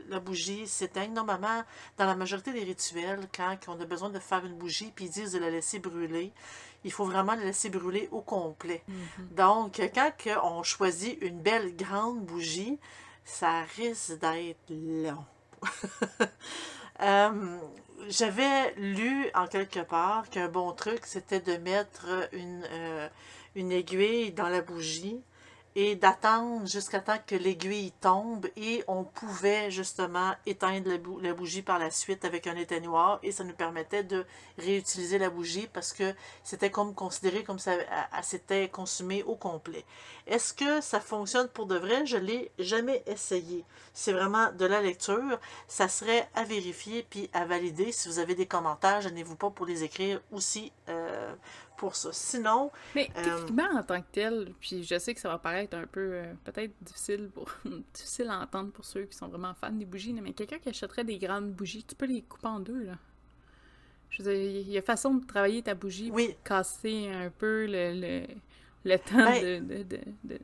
la 0.08 0.20
bougie 0.20 0.68
s'éteigne. 0.68 1.14
Normalement, 1.14 1.64
dans 1.98 2.06
la 2.06 2.16
majorité 2.16 2.54
des 2.54 2.64
rituels, 2.64 3.28
quand 3.36 3.58
on 3.68 3.80
a 3.80 3.86
besoin 3.86 4.10
de 4.10 4.20
faire 4.20 4.46
une 4.46 4.56
bougie, 4.56 4.92
puis 4.96 5.06
ils 5.06 5.12
disent 5.12 5.34
de 5.34 5.40
la 5.40 5.50
laisser 5.50 5.80
brûler, 5.80 6.32
il 6.84 6.92
faut 6.92 7.06
vraiment 7.06 7.36
la 7.36 7.44
laisser 7.44 7.70
brûler 7.70 8.08
au 8.12 8.22
complet. 8.22 8.84
Mm-hmm. 8.90 9.36
Donc, 9.36 9.82
quand 9.94 10.12
on 10.44 10.64
choisit 10.64 11.22
une 11.22 11.42
belle 11.42 11.76
grande 11.76 12.22
bougie, 12.26 12.80
ça 13.26 13.62
risque 13.78 14.18
d'être 14.20 14.70
long. 14.70 15.26
Euh, 17.02 17.58
j'avais 18.08 18.74
lu 18.78 19.30
en 19.36 19.48
quelque 19.48 19.80
part 19.80 20.30
qu'un 20.30 20.48
bon 20.48 20.72
truc, 20.72 21.02
c'était 21.06 21.40
de 21.40 21.58
mettre 21.58 22.30
une, 22.32 22.64
euh, 22.72 23.10
une 23.56 23.72
aiguille 23.72 24.32
dans 24.32 24.50
la 24.50 24.62
bougie 24.62 25.22
et 25.82 25.96
d'attendre 25.96 26.68
jusqu'à 26.68 27.00
temps 27.00 27.20
que 27.26 27.36
l'aiguille 27.36 27.94
tombe 28.02 28.48
et 28.58 28.84
on 28.90 29.06
pouvait 29.06 29.72
justement 29.72 30.34
éteindre 30.46 30.92
la, 31.22 31.34
bougie 31.34 31.62
par 31.62 31.80
la 31.80 31.90
suite 31.90 32.26
avec 32.26 32.48
un 32.48 32.58
éteignoir 32.58 33.20
et 33.24 33.32
ça 33.32 33.46
nous 33.46 33.54
permettait 33.54 34.04
de 34.04 34.26
réutiliser 34.58 35.18
la 35.18 35.30
bougie 35.30 35.70
parce 35.72 35.94
que 35.94 36.14
c'était 36.44 36.70
comme 36.70 36.94
considéré 36.94 37.46
comme 37.46 37.60
ça 37.60 37.78
s'était 38.22 38.68
consumé 38.68 39.24
au 39.24 39.36
complet. 39.36 39.86
Est-ce 40.28 40.54
que 40.54 40.82
ça 40.82 41.00
fonctionne 41.00 41.48
pour 41.48 41.66
de 41.66 41.78
vrai? 41.78 42.06
Je 42.06 42.18
l'ai 42.18 42.52
jamais 42.60 43.02
essayé. 43.08 43.64
C'est 43.94 44.12
vraiment 44.12 44.52
de 44.52 44.66
la 44.66 44.82
lecture. 44.82 45.40
Ça 45.70 45.88
serait 45.88 46.28
à 46.36 46.44
vérifier 46.44 47.08
puis 47.10 47.30
à 47.32 47.46
valider. 47.46 47.94
Si 47.94 48.10
vous 48.10 48.20
avez 48.20 48.36
des 48.36 48.48
commentaires, 48.48 49.00
gênez-vous 49.00 49.38
pas 49.38 49.50
pour 49.50 49.66
les 49.66 49.86
écrire 49.86 50.20
aussi 50.34 50.74
euh, 50.90 51.34
pour 51.80 51.96
ça. 51.96 52.10
Sinon. 52.12 52.72
Mais 52.94 53.10
euh, 53.18 53.24
techniquement, 53.24 53.70
en 53.74 53.84
tant 53.84 54.02
que 54.02 54.08
tel, 54.12 54.54
puis 54.60 54.84
je 54.84 55.00
sais 55.00 55.14
que 55.14 55.22
ça 55.22 55.30
va 55.30 55.38
paraître 55.38 55.78
un 55.78 55.88
peu 55.88 56.12
euh, 56.14 56.34
peut-être 56.44 56.74
difficile 56.82 57.30
pour 57.34 57.50
difficile 57.94 58.30
à 58.30 58.40
entendre 58.40 58.72
pour 58.72 58.86
ceux 58.86 59.04
qui 59.04 59.18
sont 59.18 59.28
vraiment 59.28 59.54
fans 59.54 59.72
des 59.72 59.86
bougies, 59.86 60.14
mais 60.14 60.34
quelqu'un 60.34 60.60
qui 60.60 60.70
achèterait 60.70 61.06
des 61.06 61.18
grandes 61.18 61.52
bougies, 61.52 61.84
tu 61.84 61.96
peux 61.96 62.06
les 62.06 62.22
couper 62.22 62.48
en 62.48 62.60
deux, 62.60 62.84
là. 62.84 62.98
Je 64.10 64.24
veux 64.24 64.34
dire, 64.34 64.62
il 64.62 64.70
y 64.70 64.78
a 64.78 64.82
façon 64.82 65.14
de 65.14 65.26
travailler 65.26 65.62
ta 65.62 65.76
bougie 65.76 66.10
oui. 66.12 66.36
casser 66.44 67.10
un 67.14 67.30
peu 67.30 67.68
le, 67.68 68.26
le, 68.84 68.98
temps 68.98 69.40
ben 69.40 69.86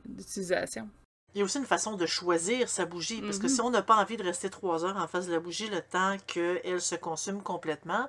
d'utilisation. 0.04 0.88
Il 1.36 1.40
y 1.40 1.42
a 1.42 1.44
aussi 1.44 1.58
une 1.58 1.66
façon 1.66 1.96
de 1.96 2.06
choisir 2.06 2.66
sa 2.66 2.86
bougie, 2.86 3.20
parce 3.20 3.38
que 3.38 3.46
mm-hmm. 3.46 3.54
si 3.54 3.60
on 3.60 3.68
n'a 3.68 3.82
pas 3.82 3.96
envie 3.96 4.16
de 4.16 4.22
rester 4.22 4.48
trois 4.48 4.86
heures 4.86 4.96
en 4.96 5.06
face 5.06 5.26
de 5.26 5.32
la 5.32 5.38
bougie 5.38 5.68
le 5.68 5.82
temps 5.82 6.16
qu'elle 6.26 6.80
se 6.80 6.94
consume 6.94 7.42
complètement, 7.42 8.08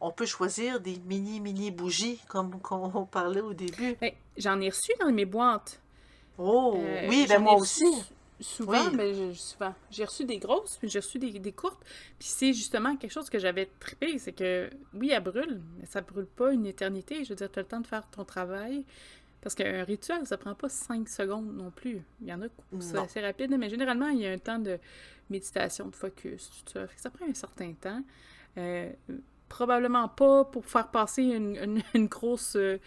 on 0.00 0.10
peut 0.10 0.26
choisir 0.26 0.80
des 0.80 0.98
mini-mini 1.06 1.70
bougies, 1.70 2.20
comme 2.28 2.50
on 2.68 3.04
parlait 3.04 3.42
au 3.42 3.54
début. 3.54 3.96
Ben, 4.00 4.10
j'en 4.36 4.60
ai 4.60 4.70
reçu 4.70 4.90
dans 4.98 5.12
mes 5.12 5.24
boîtes. 5.24 5.80
Oh, 6.36 6.74
euh, 6.76 7.06
oui, 7.08 7.26
ben 7.28 7.40
moi 7.40 7.54
aussi. 7.54 7.86
Souvent, 8.40 8.86
Oui. 8.88 8.96
mais 8.96 9.14
je- 9.14 9.38
souvent. 9.38 9.72
J'ai 9.92 10.04
reçu 10.04 10.24
des 10.24 10.38
grosses, 10.38 10.76
puis 10.78 10.88
j'ai 10.88 10.98
reçu 10.98 11.20
des, 11.20 11.38
des 11.38 11.52
courtes. 11.52 11.80
Puis 12.18 12.26
c'est 12.26 12.52
justement 12.52 12.96
quelque 12.96 13.12
chose 13.12 13.30
que 13.30 13.38
j'avais 13.38 13.70
trippé, 13.78 14.18
c'est 14.18 14.32
que 14.32 14.68
oui, 14.94 15.10
elle 15.12 15.22
brûle, 15.22 15.62
mais 15.78 15.86
ça 15.86 16.00
brûle 16.00 16.26
pas 16.26 16.52
une 16.52 16.66
éternité. 16.66 17.22
Je 17.22 17.28
veux 17.28 17.36
dire, 17.36 17.52
tu 17.52 17.60
as 17.60 17.62
le 17.62 17.68
temps 17.68 17.80
de 17.80 17.86
faire 17.86 18.02
ton 18.10 18.24
travail. 18.24 18.84
Parce 19.44 19.54
qu'un 19.54 19.84
rituel, 19.84 20.26
ça 20.26 20.36
prend 20.38 20.54
pas 20.54 20.68
5 20.70 21.06
secondes 21.08 21.54
non 21.54 21.70
plus. 21.70 22.02
Il 22.22 22.26
y 22.28 22.32
en 22.32 22.40
a 22.42 22.48
qui 22.48 22.92
Non. 22.94 23.02
assez 23.04 23.20
rapide, 23.20 23.54
mais 23.58 23.68
généralement, 23.68 24.08
il 24.08 24.20
y 24.20 24.26
a 24.26 24.32
un 24.32 24.38
temps 24.38 24.58
de 24.58 24.78
méditation, 25.30 25.86
de 25.88 25.94
focus, 25.94 26.50
tout 26.64 26.72
ça. 26.72 26.86
Ça 26.96 27.10
prend 27.10 27.26
un 27.28 27.34
certain 27.34 27.72
temps. 27.74 28.02
Euh, 28.58 28.90
probablement 29.48 30.08
pas 30.08 30.44
pour 30.46 30.64
faire 30.64 30.88
passer 30.88 31.22
une, 31.24 31.56
une- 31.56 31.82
une 31.94 32.06
grosse 32.06 32.56
euh, 32.56 32.78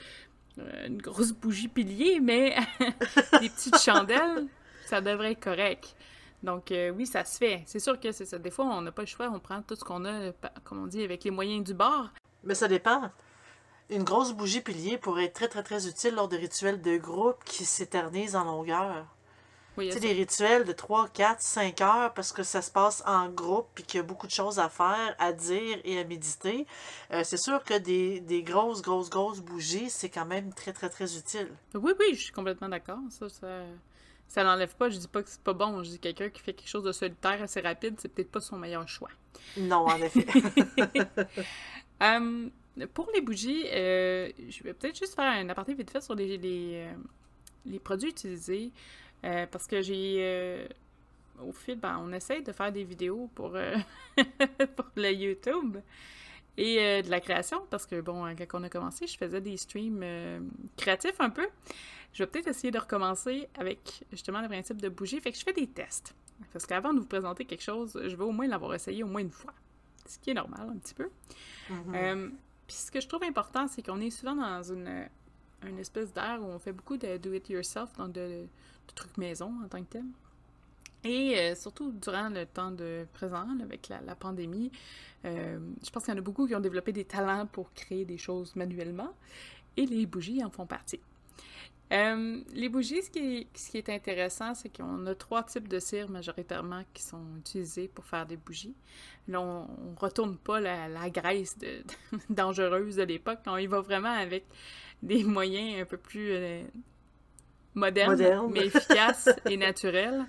euh, 0.58 0.88
une 0.88 1.00
grosse 1.02 1.32
bougie 1.32 1.67
pilier, 1.67 2.20
mais 2.20 2.56
des 3.39 3.50
petites 3.50 3.78
chandelles, 3.80 4.48
ça 4.88 5.00
devrait 5.00 5.34
être 5.34 5.43
correct. 5.43 5.96
Donc 6.41 6.72
euh, 6.72 6.89
oui, 6.89 7.06
ça 7.06 7.24
se 7.24 7.38
fait. 7.38 7.62
C'est 7.67 7.80
sûr 7.80 8.00
que 8.00 8.12
c'est 8.12 8.26
ça. 8.26 8.39
Des 8.39 8.50
fois, 8.52 8.65
on 8.65 8.82
n'a 8.82 8.91
pas 8.91 9.04
le 9.04 9.08
choix, 9.08 9.30
on 9.32 9.39
prend 9.39 9.62
tout 9.62 9.76
ce 9.76 9.84
qu'on 9.84 10.04
a, 10.06 10.32
comme 10.63 10.82
on 10.84 10.88
dit, 10.88 11.04
avec 11.04 11.24
les 11.24 11.32
moyens 11.32 11.63
du 11.63 11.76
bord. 11.76 12.10
Mais 12.43 12.56
ça 12.56 12.67
dépend. 12.67 13.12
Une 13.89 14.04
grosse 14.04 14.34
bougie 14.34 14.62
pilier 14.62 14.97
pourrait 14.97 15.26
être 15.26 15.34
très, 15.34 15.47
très, 15.47 15.63
très 15.63 15.88
utile 15.88 16.15
lors 16.15 16.28
de 16.28 16.36
rituels 16.36 16.82
de 16.82 16.97
groupe 16.97 17.43
qui 17.45 17.63
s'éternisent 17.63 18.36
en 18.36 18.43
longueur. 18.43 19.06
Oui, 19.78 19.88
Tu 19.89 19.93
sais, 19.93 20.00
des 20.00 20.12
rituels 20.12 20.65
de 20.65 20.71
3, 20.71 21.08
4, 21.10 21.39
5 21.39 21.82
heures 21.82 22.13
parce 22.13 22.32
que 22.32 22.41
ça 22.41 22.62
se 22.63 22.71
passe 22.71 23.04
en 23.06 23.30
groupe 23.30 23.67
puis 23.76 23.84
qu'il 23.84 24.00
y 24.00 24.02
a 24.02 24.04
beaucoup 24.04 24.26
de 24.26 24.32
choses 24.32 24.58
à 24.60 24.69
faire, 24.69 25.15
à 25.19 25.32
dire 25.32 25.78
et 25.84 26.00
à 26.00 26.04
méditer. 26.04 26.65
Euh, 27.12 27.21
c'est 27.23 27.38
sûr 27.38 27.63
que 27.63 27.78
des, 27.78 28.19
des 28.19 28.41
grosses, 28.41 28.82
grosses, 28.82 29.10
grosses 29.10 29.39
bougies, 29.39 29.89
c'est 29.91 30.10
quand 30.10 30.26
même 30.26 30.52
très, 30.54 30.73
très, 30.73 30.89
très 30.89 31.15
utile. 31.15 31.50
Oui, 31.76 31.93
oui, 32.00 32.15
je 32.15 32.23
suis 32.23 32.34
complètement 32.34 32.69
d'accord. 32.69 32.97
Ça, 33.12 33.30
ça, 33.30 33.47
ça 34.28 34.43
l'enlève 34.43 34.76
pas. 34.76 34.89
Je 34.89 34.97
dis 34.97 35.08
pas 35.08 35.21
que 35.21 35.30
c'est 35.30 35.41
pas 35.41 35.54
bon. 35.54 35.84
Je 35.84 35.91
dis 35.91 36.00
quelqu'un 36.00 36.30
qui 36.30 36.41
fait 36.41 36.54
quelque 36.54 36.69
chose 36.69 36.84
de 36.84 36.91
solitaire 36.91 37.41
assez 37.41 37.62
rapide, 37.62 37.95
c'est 38.00 38.10
peut-être 38.10 38.32
pas 38.32 38.41
son 38.41 38.58
meilleur 38.58 38.88
choix. 38.88 39.12
Non, 39.58 39.86
en 39.86 39.97
effet. 39.97 40.26
Euh, 42.02 42.50
pour 42.86 43.10
les 43.13 43.22
bougies, 43.22 43.63
euh, 43.74 44.30
je 44.50 44.63
vais 44.63 44.74
peut-être 44.74 44.98
juste 44.98 45.16
faire 45.16 45.26
un 45.26 45.50
aparté 45.50 45.74
vite 45.74 45.90
fait 45.90 46.02
sur 46.02 46.16
les, 46.16 46.38
les, 46.38 46.86
euh, 46.88 46.94
les 47.66 47.80
produits 47.80 48.10
utilisés. 48.10 48.72
euh, 49.24 49.46
parce 49.50 49.66
que 49.68 49.82
j'ai. 49.82 50.68
au 51.42 51.52
fil, 51.52 51.80
ben, 51.80 52.00
on 52.04 52.12
essaye 52.13 52.44
de 52.44 52.52
faire 52.52 52.72
des 52.72 52.84
vidéos 52.84 53.30
pour, 53.36 53.52
pour 54.76 54.86
le 54.96 55.12
YouTube 55.12 55.78
et 56.58 56.80
euh, 56.80 57.02
de 57.02 57.10
la 57.10 57.20
création. 57.20 57.62
Parce 57.70 57.86
que, 57.86 58.02
bon, 58.02 58.26
hein, 58.26 58.36
quand 58.36 58.60
on 58.60 58.63
a 58.63 58.70
commencé, 58.70 59.08
je 59.08 59.18
faisais 59.18 59.40
des 59.42 59.56
streams 59.58 60.02
euh, 60.04 60.40
créatifs 60.76 61.20
un 61.20 61.30
peu. 61.30 61.48
Je 62.13 62.24
vais 62.24 62.28
peut-être 62.28 62.48
essayer 62.48 62.72
de 62.72 62.80
recommencer 62.80 63.48
avec 63.58 64.04
justement 64.12 64.42
le 64.42 64.48
principe 64.48 64.82
de 64.82 64.90
bougie. 64.90 65.20
Fait 65.22 65.32
que 65.32 65.38
je 65.38 65.44
fais 65.44 65.54
des 65.54 65.68
tests. 65.68 66.16
Parce 66.54 66.66
qu'avant 66.66 66.94
de 66.94 67.00
vous 67.00 67.06
présenter 67.06 67.46
quelque 67.46 67.63
chose, 67.63 68.00
je 68.04 68.16
veux 68.16 68.26
au 68.26 68.32
moins 68.32 68.48
l'avoir 68.48 68.74
essayé 68.74 69.04
au 69.04 69.08
moins 69.08 69.22
une 69.22 69.32
fois. 69.32 69.54
Ce 70.06 70.18
qui 70.20 70.32
est 70.32 70.34
normal 70.36 70.70
un 70.70 70.78
petit 70.78 70.94
peu. 70.94 71.10
Mhm. 71.70 71.96
Euh, 71.96 72.30
Puis 72.67 72.75
ce 72.75 72.91
que 72.91 72.99
je 72.99 73.08
trouve 73.08 73.23
important, 73.23 73.67
c'est 73.67 73.82
qu'on 73.82 74.01
est 74.01 74.10
souvent 74.10 74.36
dans 74.36 74.62
une, 74.63 75.08
espèce 75.80 76.13
d'ère 76.13 76.39
où 76.41 76.45
on 76.45 76.60
fait 76.60 76.73
beaucoup 76.73 76.97
de 76.97 77.17
do-it-yourself, 77.17 77.93
donc 77.97 78.12
de, 78.12 78.45
trucs 78.93 79.17
maison 79.17 79.53
en 79.63 79.67
tant 79.67 79.80
que 79.80 79.89
tel. 79.89 80.06
Et 81.03 81.38
euh, 81.38 81.56
surtout 81.56 81.91
durant 81.91 82.30
le 82.30 82.45
temps 82.45 82.71
de 82.71 83.06
présent, 83.13 83.47
avec 83.62 83.88
la, 83.88 84.01
la 84.01 84.15
pandémie, 84.15 84.71
euh, 85.25 85.60
je 85.84 85.89
pense 85.89 86.03
qu'il 86.03 86.13
y 86.13 86.17
en 86.17 86.19
a 86.19 86.23
beaucoup 86.23 86.47
qui 86.47 86.56
ont 86.56 86.60
développé 86.60 86.91
des 86.91 87.06
talents 87.06 87.45
pour 87.45 87.71
créer 87.73 88.06
des 88.06 88.17
choses 88.17 88.56
manuellement, 88.56 89.13
et 89.77 89.86
les 89.86 90.06
bougies 90.06 90.43
en 90.43 90.49
font 90.49 90.65
partie. 90.65 90.99
Euh, 91.93 92.41
les 92.54 92.67
bougies, 92.69 93.02
ce 93.02 93.10
qui 93.10 93.19
est, 93.19 93.47
ce 93.58 93.71
qui 93.71 93.78
est 93.78 93.89
intéressant, 93.89 94.54
c'est 94.54 94.69
qu'on 94.76 95.06
a 95.08 95.15
trois 95.15 95.43
types 95.43 95.69
de 95.69 95.80
cire 95.80 96.10
majoritairement 96.10 96.84
qui 96.93 97.02
sont 97.04 97.23
utilisés 97.38 97.88
pour 97.88 98.04
faire 98.06 98.26
des 98.26 98.36
bougies. 98.38 98.76
Là, 99.30 99.39
on, 99.41 99.67
on 99.69 99.95
retourne 99.97 100.38
pas 100.38 100.60
la, 100.60 100.89
la 100.89 101.10
graisse 101.10 101.58
de- 101.58 101.84
dangereuse 102.30 102.97
de 102.97 103.04
l'époque. 103.04 103.39
On 103.45 103.58
y 103.58 103.67
va 103.67 103.80
vraiment 103.82 104.12
avec 104.13 104.45
des 105.02 105.23
moyens 105.23 105.82
un 105.82 105.86
peu 105.86 105.97
plus 105.97 106.32
euh, 106.32 106.63
modernes, 107.76 108.26
mais 108.50 108.65
efficaces 108.65 109.30
et 109.50 109.58
naturels. 109.58 110.26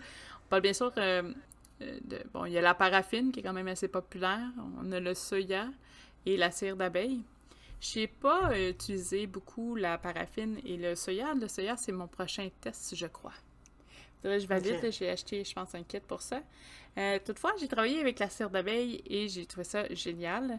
On 0.47 0.49
parle 0.49 0.63
bien 0.63 0.73
sûr 0.73 0.93
euh, 0.99 1.33
de... 1.81 2.23
Bon, 2.33 2.45
il 2.45 2.53
y 2.53 2.59
a 2.59 2.63
la 2.63 2.75
paraffine 2.75 3.33
qui 3.33 3.41
est 3.41 3.43
quand 3.43 3.53
même 3.53 3.69
assez 3.69 3.89
populaire. 3.89 4.49
On 4.81 4.93
a 4.93 5.01
le 5.01 5.15
soya 5.15 5.69
et 6.27 6.37
la 6.37 6.51
cire 6.51 6.77
d'abeille. 6.77 7.23
Je 7.81 8.01
n'ai 8.01 8.07
pas 8.09 8.51
euh, 8.51 8.71
utilisé 8.71 9.27
beaucoup 9.27 9.77
la 9.77 9.99
paraffine 9.99 10.59
et 10.65 10.77
le 10.77 10.95
soya. 10.95 11.35
Le 11.35 11.47
soya, 11.49 11.77
c'est 11.77 11.93
mon 11.93 12.09
prochain 12.09 12.49
test, 12.61 12.95
je 12.95 13.07
crois. 13.07 13.35
Je 14.25 14.47
valide, 14.47 14.91
j'ai 14.91 15.11
acheté, 15.11 15.45
je 15.45 15.55
pense, 15.55 15.75
un 15.77 15.85
kit 15.85 16.01
pour 16.01 16.23
ça. 16.23 16.43
Euh, 16.97 17.21
toutefois, 17.25 17.53
j'ai 17.61 17.69
travaillé 17.69 18.01
avec 18.01 18.19
la 18.19 18.29
cire 18.29 18.51
d'abeille 18.51 19.01
et 19.07 19.29
j'ai 19.29 19.47
trouvé 19.47 19.63
ça 19.63 19.93
génial. 19.95 20.59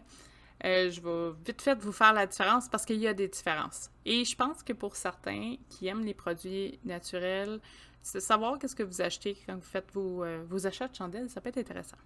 Euh, 0.64 0.90
je 0.90 1.00
vais 1.00 1.36
vite 1.44 1.60
fait 1.60 1.74
vous 1.74 1.92
faire 1.92 2.14
la 2.14 2.26
différence 2.26 2.68
parce 2.68 2.86
qu'il 2.86 2.98
y 2.98 3.06
a 3.06 3.12
des 3.12 3.28
différences. 3.28 3.90
Et 4.06 4.24
je 4.24 4.34
pense 4.34 4.62
que 4.62 4.72
pour 4.72 4.96
certains 4.96 5.56
qui 5.68 5.88
aiment 5.88 6.04
les 6.04 6.14
produits 6.14 6.78
naturels, 6.84 7.60
c'est 8.02 8.20
savoir 8.20 8.58
qu'est-ce 8.58 8.76
que 8.76 8.82
vous 8.82 9.02
achetez 9.02 9.36
quand 9.46 9.56
vous 9.56 9.60
faites 9.60 9.92
vos, 9.92 10.24
vos 10.46 10.66
achats 10.66 10.88
de 10.88 10.94
chandelles, 10.94 11.28
ça 11.28 11.42
peut 11.42 11.50
être 11.50 11.58
intéressant. 11.58 11.98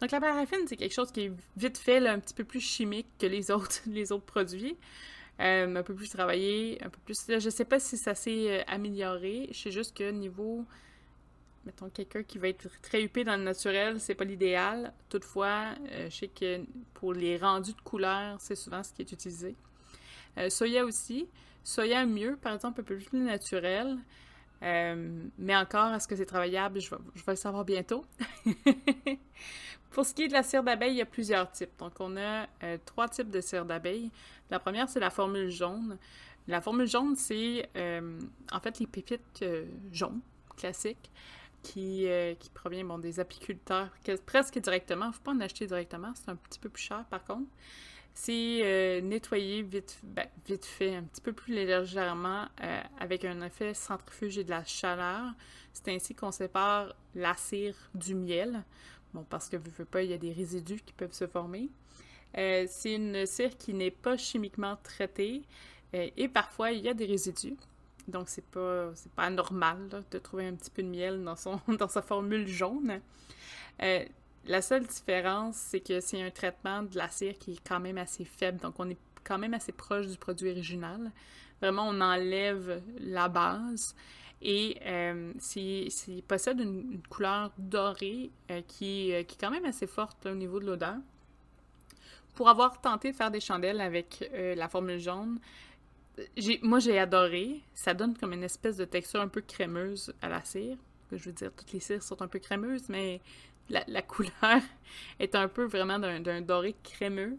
Donc 0.00 0.10
la 0.10 0.20
paraffine, 0.20 0.66
c'est 0.66 0.76
quelque 0.76 0.94
chose 0.94 1.12
qui 1.12 1.22
est 1.22 1.32
vite 1.56 1.78
fait, 1.78 2.06
un 2.06 2.18
petit 2.18 2.34
peu 2.34 2.44
plus 2.44 2.60
chimique 2.60 3.06
que 3.18 3.26
les 3.26 3.50
autres, 3.50 3.80
les 3.86 4.12
autres 4.12 4.24
produits. 4.24 4.76
Euh, 5.40 5.74
un 5.74 5.82
peu 5.82 5.94
plus 5.94 6.10
travaillé, 6.10 6.78
un 6.84 6.90
peu 6.90 6.98
plus... 7.04 7.24
je 7.26 7.50
sais 7.50 7.64
pas 7.64 7.80
si 7.80 7.96
ça 7.96 8.14
s'est 8.14 8.60
euh, 8.60 8.62
amélioré. 8.66 9.48
Je 9.52 9.58
sais 9.58 9.70
juste 9.70 9.96
que 9.96 10.10
niveau... 10.10 10.64
Mettons, 11.64 11.88
quelqu'un 11.90 12.24
qui 12.24 12.38
va 12.38 12.48
être 12.48 12.68
très 12.82 13.02
huppé 13.02 13.22
dans 13.22 13.36
le 13.36 13.44
naturel, 13.44 14.00
c'est 14.00 14.16
pas 14.16 14.24
l'idéal. 14.24 14.92
Toutefois, 15.08 15.76
euh, 15.92 16.10
je 16.10 16.16
sais 16.16 16.28
que 16.28 16.60
pour 16.94 17.12
les 17.12 17.36
rendus 17.36 17.72
de 17.72 17.80
couleurs, 17.80 18.36
c'est 18.40 18.56
souvent 18.56 18.82
ce 18.82 18.92
qui 18.92 19.02
est 19.02 19.12
utilisé. 19.12 19.54
Soya 20.48 20.84
aussi. 20.84 21.28
Soya 21.62 22.04
mieux, 22.06 22.36
par 22.36 22.54
exemple, 22.54 22.80
un 22.80 22.84
peu 22.84 22.96
plus 22.96 23.20
naturel. 23.20 23.98
Euh, 24.62 25.24
mais 25.38 25.56
encore, 25.56 25.92
est-ce 25.94 26.06
que 26.06 26.16
c'est 26.16 26.26
travaillable? 26.26 26.80
Je 26.80 26.90
vais, 26.90 26.96
le 27.26 27.36
savoir 27.36 27.64
bientôt. 27.64 28.04
Pour 29.90 30.06
ce 30.06 30.14
qui 30.14 30.22
est 30.22 30.28
de 30.28 30.32
la 30.32 30.42
cire 30.42 30.62
d'abeille, 30.62 30.92
il 30.92 30.98
y 30.98 31.02
a 31.02 31.06
plusieurs 31.06 31.50
types. 31.50 31.76
Donc, 31.78 31.92
on 32.00 32.16
a 32.16 32.46
euh, 32.62 32.78
trois 32.84 33.08
types 33.08 33.30
de 33.30 33.40
cire 33.40 33.64
d'abeille. 33.64 34.10
La 34.50 34.58
première, 34.58 34.88
c'est 34.88 35.00
la 35.00 35.10
formule 35.10 35.50
jaune. 35.50 35.98
La 36.48 36.60
formule 36.60 36.86
jaune, 36.86 37.14
c'est 37.16 37.68
euh, 37.76 38.18
en 38.50 38.60
fait 38.60 38.78
les 38.80 38.86
pépites 38.86 39.44
jaunes, 39.92 40.20
classiques, 40.56 41.10
qui, 41.62 42.08
proviennent 42.54 43.00
des 43.00 43.20
apiculteurs 43.20 43.90
que- 44.04 44.16
presque 44.16 44.58
directement. 44.58 45.06
Il 45.06 45.08
ne 45.08 45.12
faut 45.14 45.22
pas 45.22 45.32
en 45.32 45.40
acheter 45.40 45.66
directement, 45.66 46.12
c'est 46.14 46.30
un 46.30 46.36
petit 46.36 46.58
peu 46.58 46.68
plus 46.68 46.82
cher 46.82 47.04
par 47.10 47.24
contre. 47.24 47.48
C'est 48.14 48.60
euh, 48.62 49.00
nettoyé 49.00 49.62
vite, 49.62 49.98
ben, 50.02 50.26
vite 50.46 50.66
fait, 50.66 50.96
un 50.96 51.02
petit 51.02 51.20
peu 51.20 51.32
plus 51.32 51.54
légèrement, 51.54 52.46
euh, 52.62 52.82
avec 53.00 53.24
un 53.24 53.40
effet 53.42 53.74
centrifuge 53.74 54.38
et 54.38 54.44
de 54.44 54.50
la 54.50 54.64
chaleur. 54.64 55.32
C'est 55.72 55.88
ainsi 55.88 56.14
qu'on 56.14 56.30
sépare 56.30 56.94
la 57.14 57.34
cire 57.36 57.74
du 57.94 58.14
miel. 58.14 58.62
Bon, 59.14 59.24
parce 59.28 59.48
que, 59.48 59.56
veux, 59.56 59.70
veux 59.78 59.84
pas, 59.84 60.02
il 60.02 60.10
y 60.10 60.14
a 60.14 60.18
des 60.18 60.32
résidus 60.32 60.82
qui 60.84 60.92
peuvent 60.92 61.12
se 61.12 61.26
former. 61.26 61.70
Euh, 62.38 62.66
c'est 62.68 62.94
une 62.94 63.26
cire 63.26 63.56
qui 63.58 63.74
n'est 63.74 63.90
pas 63.90 64.16
chimiquement 64.16 64.76
traitée 64.82 65.42
euh, 65.94 66.08
et 66.16 66.28
parfois 66.28 66.72
il 66.72 66.82
y 66.82 66.88
a 66.88 66.94
des 66.94 67.04
résidus. 67.04 67.56
Donc 68.08 68.28
c'est 68.28 68.44
pas 68.46 68.90
pas 69.14 69.30
normal 69.30 69.88
de 70.10 70.18
trouver 70.18 70.46
un 70.46 70.54
petit 70.54 70.70
peu 70.70 70.82
de 70.82 70.88
miel 70.88 71.22
dans 71.22 71.36
son 71.36 71.60
dans 71.78 71.88
sa 71.88 72.02
formule 72.02 72.46
jaune. 72.46 73.00
La 74.46 74.60
seule 74.60 74.86
différence, 74.86 75.56
c'est 75.56 75.80
que 75.80 76.00
c'est 76.00 76.20
un 76.22 76.30
traitement 76.30 76.82
de 76.82 76.96
la 76.96 77.08
cire 77.08 77.38
qui 77.38 77.52
est 77.52 77.66
quand 77.66 77.80
même 77.80 77.98
assez 77.98 78.24
faible. 78.24 78.58
Donc 78.60 78.74
on 78.78 78.88
est 78.90 78.98
quand 79.24 79.38
même 79.38 79.54
assez 79.54 79.72
proche 79.72 80.06
du 80.08 80.16
produit 80.16 80.50
original. 80.50 81.12
Vraiment, 81.60 81.88
on 81.88 82.00
enlève 82.00 82.82
la 82.98 83.28
base 83.28 83.94
et 84.40 84.78
euh, 84.84 85.32
c'est, 85.38 85.86
c'est- 85.90 86.22
possède 86.26 86.58
une, 86.58 87.00
couleur 87.08 87.52
dorée 87.56 88.30
euh, 88.50 88.60
qui, 88.66 89.12
euh, 89.12 89.22
qui 89.22 89.36
est 89.36 89.40
quand 89.40 89.50
même 89.52 89.64
assez 89.64 89.86
forte 89.86 90.26
au 90.26 90.34
niveau 90.34 90.58
de 90.58 90.66
l'odeur. 90.66 90.96
Pour 92.34 92.48
avoir 92.48 92.80
tenté 92.80 93.12
de 93.12 93.16
faire 93.16 93.30
des 93.30 93.40
chandelles 93.40 93.80
avec 93.80 94.28
euh, 94.32 94.54
la 94.56 94.68
formule 94.68 94.98
jaune, 94.98 95.38
moi 96.62 96.78
j'ai 96.80 96.98
adoré. 96.98 97.60
Ça 97.74 97.94
donne 97.94 98.16
comme 98.16 98.32
une 98.32 98.42
espèce 98.42 98.76
de 98.76 98.84
texture 98.84 99.20
un 99.20 99.28
peu 99.28 99.40
crémeuse 99.40 100.12
à 100.22 100.28
la 100.28 100.42
cire. 100.42 100.76
Je 101.12 101.24
veux 101.26 101.32
dire, 101.32 101.50
toutes 101.56 101.72
les 101.72 101.80
cires 101.80 102.02
sont 102.02 102.22
un 102.22 102.28
peu 102.28 102.38
crémeuses, 102.38 102.88
mais 102.88 103.20
la, 103.72 104.02
couleur 104.02 104.60
est 105.18 105.34
un 105.34 105.48
peu 105.48 105.64
vraiment 105.64 105.98
d'un, 105.98 106.40
doré 106.40 106.74
crémeux. 106.82 107.38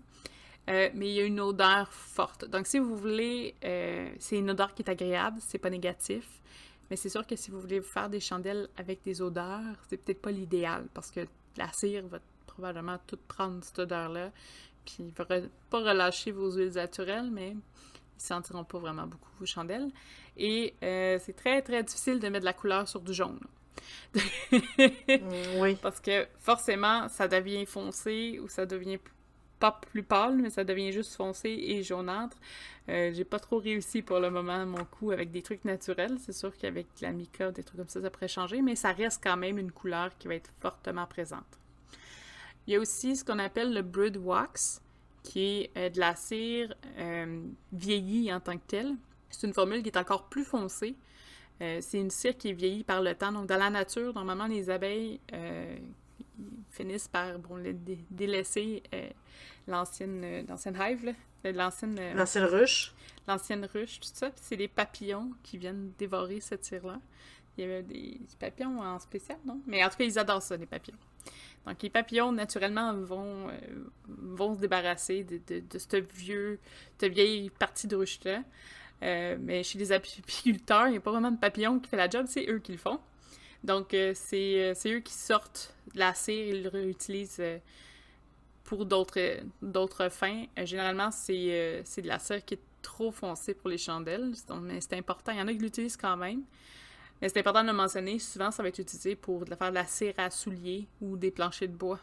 Euh, 0.69 0.89
mais 0.93 1.09
il 1.09 1.13
y 1.13 1.19
a 1.19 1.25
une 1.25 1.41
odeur 1.41 1.91
forte. 1.91 2.45
Donc, 2.45 2.67
si 2.67 2.79
vous 2.79 2.95
voulez, 2.95 3.53
euh, 3.65 4.09
c'est 4.19 4.37
une 4.37 4.49
odeur 4.49 4.73
qui 4.73 4.81
est 4.81 4.89
agréable, 4.89 5.37
c'est 5.41 5.57
pas 5.57 5.69
négatif. 5.69 6.25
Mais 6.89 6.95
c'est 6.95 7.09
sûr 7.09 7.27
que 7.27 7.35
si 7.35 7.51
vous 7.51 7.59
voulez 7.59 7.81
faire 7.81 8.09
des 8.09 8.21
chandelles 8.21 8.69
avec 8.77 9.03
des 9.03 9.21
odeurs, 9.21 9.75
c'est 9.89 9.97
peut-être 9.97 10.21
pas 10.21 10.31
l'idéal 10.31 10.87
parce 10.93 11.11
que 11.11 11.21
la 11.57 11.71
cire 11.73 12.07
va 12.07 12.19
probablement 12.47 12.97
tout 13.07 13.19
prendre 13.27 13.61
cette 13.61 13.79
odeur-là. 13.79 14.31
Puis, 14.85 14.97
il 14.99 15.11
va 15.11 15.25
pas 15.69 15.79
relâcher 15.79 16.31
vos 16.31 16.51
huiles 16.53 16.73
naturelles, 16.73 17.29
mais 17.29 17.49
ils 17.49 17.57
sentiront 18.21 18.63
pas 18.63 18.79
vraiment 18.79 19.05
beaucoup 19.05 19.29
vos 19.39 19.45
chandelles. 19.45 19.91
Et 20.37 20.75
euh, 20.81 21.19
c'est 21.21 21.35
très, 21.35 21.61
très 21.61 21.83
difficile 21.83 22.19
de 22.19 22.29
mettre 22.29 22.41
de 22.41 22.45
la 22.45 22.53
couleur 22.53 22.87
sur 22.87 23.01
du 23.01 23.13
jaune. 23.13 23.39
Mm, 24.13 25.59
oui. 25.59 25.75
Parce 25.81 25.99
que 25.99 26.27
forcément, 26.39 27.09
ça 27.09 27.27
devient 27.27 27.65
foncé 27.65 28.39
ou 28.41 28.47
ça 28.47 28.65
devient 28.65 28.99
pas 29.59 29.71
plus 29.71 30.03
pâle, 30.03 30.35
mais 30.35 30.49
ça 30.49 30.63
devient 30.63 30.91
juste 30.91 31.15
foncé 31.15 31.49
et 31.49 31.83
jaunâtre. 31.83 32.37
Euh, 32.89 33.11
j'ai 33.13 33.23
pas 33.23 33.39
trop 33.39 33.59
réussi 33.59 34.01
pour 34.01 34.19
le 34.19 34.29
moment 34.29 34.65
mon 34.65 34.83
coup 34.83 35.11
avec 35.11 35.31
des 35.31 35.41
trucs 35.41 35.63
naturels. 35.63 36.17
C'est 36.19 36.33
sûr 36.33 36.55
qu'avec 36.57 36.87
la 37.01 37.11
mica, 37.11 37.51
des 37.51 37.63
trucs 37.63 37.79
comme 37.79 37.87
ça, 37.87 38.01
ça 38.01 38.09
pourrait 38.09 38.27
changer, 38.27 38.61
mais 38.61 38.75
ça 38.75 38.91
reste 38.91 39.21
quand 39.23 39.37
même 39.37 39.57
une 39.57 39.71
couleur 39.71 40.17
qui 40.17 40.27
va 40.27 40.35
être 40.35 40.51
fortement 40.59 41.05
présente. 41.05 41.59
Il 42.67 42.73
y 42.73 42.75
a 42.75 42.79
aussi 42.79 43.15
ce 43.15 43.23
qu'on 43.23 43.39
appelle 43.39 43.73
le 43.73 43.81
Brood 43.81 44.17
Wax, 44.17 44.81
qui 45.23 45.39
est 45.45 45.71
euh, 45.77 45.89
de 45.89 45.99
la 45.99 46.15
cire 46.15 46.73
euh, 46.97 47.41
vieillie 47.71 48.33
en 48.33 48.39
tant 48.39 48.57
que 48.57 48.67
telle. 48.67 48.95
C'est 49.29 49.47
une 49.47 49.53
formule 49.53 49.81
qui 49.81 49.89
est 49.89 49.97
encore 49.97 50.27
plus 50.27 50.43
foncée. 50.43 50.95
Euh, 51.61 51.79
c'est 51.81 51.99
une 51.99 52.09
cire 52.09 52.37
qui 52.37 52.49
est 52.49 52.53
vieillie 52.53 52.83
par 52.83 53.01
le 53.01 53.13
temps. 53.15 53.31
Donc, 53.31 53.47
dans 53.47 53.57
la 53.57 53.69
nature, 53.69 54.13
normalement, 54.13 54.47
les 54.47 54.69
abeilles 54.69 55.19
finissent 56.71 57.07
par 57.07 57.37
bon, 57.39 57.63
délaisser 58.09 58.83
l'ancienne, 59.67 60.45
l'ancienne 60.47 60.77
hive, 60.79 61.13
l'ancienne... 61.43 61.99
ruche. 62.45 62.93
L'ancienne 63.27 63.65
ruche, 63.71 63.99
tout 63.99 64.09
ça. 64.11 64.29
Puis 64.29 64.41
c'est 64.43 64.55
les 64.55 64.67
papillons 64.67 65.31
qui 65.43 65.57
viennent 65.57 65.91
dévorer 65.97 66.39
cette 66.41 66.65
cire-là. 66.65 66.99
Il 67.57 67.63
y 67.63 67.67
avait 67.67 67.83
des 67.83 68.19
papillons 68.39 68.81
en 68.81 68.99
spécial, 68.99 69.37
non? 69.45 69.61
Mais 69.67 69.83
en 69.83 69.89
tout 69.89 69.97
cas, 69.97 70.03
ils 70.05 70.17
adorent 70.17 70.41
ça, 70.41 70.57
les 70.57 70.65
papillons. 70.65 70.97
Donc, 71.65 71.81
les 71.81 71.89
papillons, 71.89 72.31
naturellement, 72.31 72.93
vont, 72.95 73.47
euh, 73.47 73.51
vont 74.07 74.55
se 74.55 74.59
débarrasser 74.59 75.23
de, 75.23 75.39
de, 75.47 75.59
de 75.61 75.77
cette, 75.77 76.11
vieux, 76.11 76.59
cette 76.97 77.13
vieille 77.13 77.49
partie 77.51 77.87
de 77.87 77.95
ruche-là. 77.95 78.43
Euh, 79.01 79.37
mais 79.39 79.63
chez 79.63 79.79
les 79.79 79.91
apiculteurs, 79.91 80.87
il 80.87 80.91
n'y 80.91 80.97
a 80.97 81.01
pas 81.01 81.11
vraiment 81.11 81.31
de 81.31 81.39
papillons 81.39 81.79
qui 81.79 81.89
fait 81.89 81.97
la 81.97 82.09
job, 82.09 82.25
c'est 82.27 82.49
eux 82.49 82.59
qui 82.59 82.71
le 82.71 82.77
font. 82.77 82.99
Donc, 83.63 83.93
euh, 83.93 84.13
c'est 84.15 84.75
eux 84.85 84.99
qui 84.99 85.13
sortent 85.13 85.73
la 85.95 86.13
cire, 86.13 86.55
ils 86.55 86.63
le 86.63 86.69
réutilisent 86.69 87.41
pour 88.63 88.85
d'autres 88.85 90.09
fins. 90.09 90.45
généralement, 90.63 91.11
c'est 91.11 91.83
de 91.97 92.07
la 92.07 92.19
cire 92.19 92.43
qui 92.45 92.55
est 92.55 92.61
trop 92.81 93.11
foncée 93.11 93.53
pour 93.53 93.69
les 93.69 93.77
chandelles, 93.77 94.31
mais 94.61 94.81
c'est 94.81 94.97
important. 94.97 95.31
Il 95.31 95.39
y 95.39 95.41
en 95.41 95.47
a 95.47 95.53
qui 95.53 95.59
l'utilisent 95.59 95.97
quand 95.97 96.17
même. 96.17 96.43
Mais 97.21 97.29
c'est 97.29 97.39
important 97.39 97.61
de 97.63 97.67
le 97.67 97.73
mentionner, 97.73 98.19
souvent 98.19 98.51
ça 98.51 98.61
va 98.61 98.69
être 98.69 98.79
utilisé 98.79 99.15
pour 99.15 99.45
faire 99.47 99.69
de 99.69 99.75
la 99.75 99.85
cire 99.85 100.13
à 100.17 100.29
souliers 100.29 100.87
ou 100.99 101.15
des 101.15 101.31
planchers 101.31 101.69
de 101.69 101.73
bois. 101.73 101.99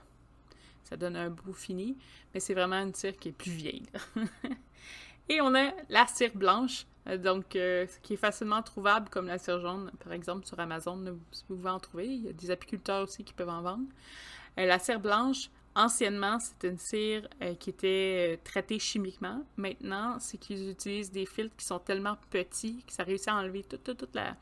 Ça 0.85 0.97
donne 0.97 1.15
un 1.15 1.29
bout 1.29 1.53
fini, 1.53 1.97
mais 2.33 2.41
c'est 2.41 2.55
vraiment 2.55 2.77
une 2.77 2.95
cire 2.95 3.17
qui 3.19 3.29
est 3.29 3.33
plus 3.33 3.51
vieille. 3.51 3.87
Et 5.31 5.41
on 5.41 5.55
a 5.55 5.71
la 5.89 6.07
cire 6.07 6.35
blanche, 6.35 6.85
euh, 7.07 7.17
donc 7.17 7.57
euh, 7.57 7.87
qui 8.03 8.15
est 8.15 8.19
facilement 8.19 8.63
trouvable 8.63 9.09
comme 9.09 9.29
la 9.29 9.39
cire 9.39 9.61
jaune, 9.61 9.91
par 10.05 10.13
exemple 10.13 10.45
sur 10.45 10.61
Amazon, 10.61 10.97
vous 10.97 11.45
pouvez 11.47 11.71
en 11.71 11.79
trouver. 11.79 12.07
Il 12.07 12.25
y 12.27 12.29
a 12.29 12.33
des 12.33 12.51
apiculteurs 12.51 13.05
aussi 13.05 13.25
qui 13.25 13.33
peuvent 13.33 13.49
en 13.49 13.63
vendre. 13.63 13.87
Euh, 14.59 14.67
la 14.67 14.79
cire 14.79 15.01
blanche, 15.01 15.49
anciennement, 15.75 16.39
c'est 16.41 16.69
une 16.69 16.79
cire 16.79 17.29
qui 17.61 17.71
était 17.71 18.41
traitée 18.43 18.81
chimiquement. 18.81 19.45
Maintenant, 19.57 20.17
c'est 20.19 20.37
qu'ils 20.37 20.69
utilisent 20.69 21.13
des 21.13 21.27
filtres 21.27 21.57
qui 21.57 21.65
sont 21.65 21.79
tellement 21.79 22.17
petits 22.31 22.83
que 22.85 22.93
ça 22.93 23.05
réussit 23.05 23.29
à 23.29 23.37
enlever 23.37 23.63
toute, 23.63 23.85
toute, 23.85 23.99
toute 23.99 24.15
la, 24.17 24.35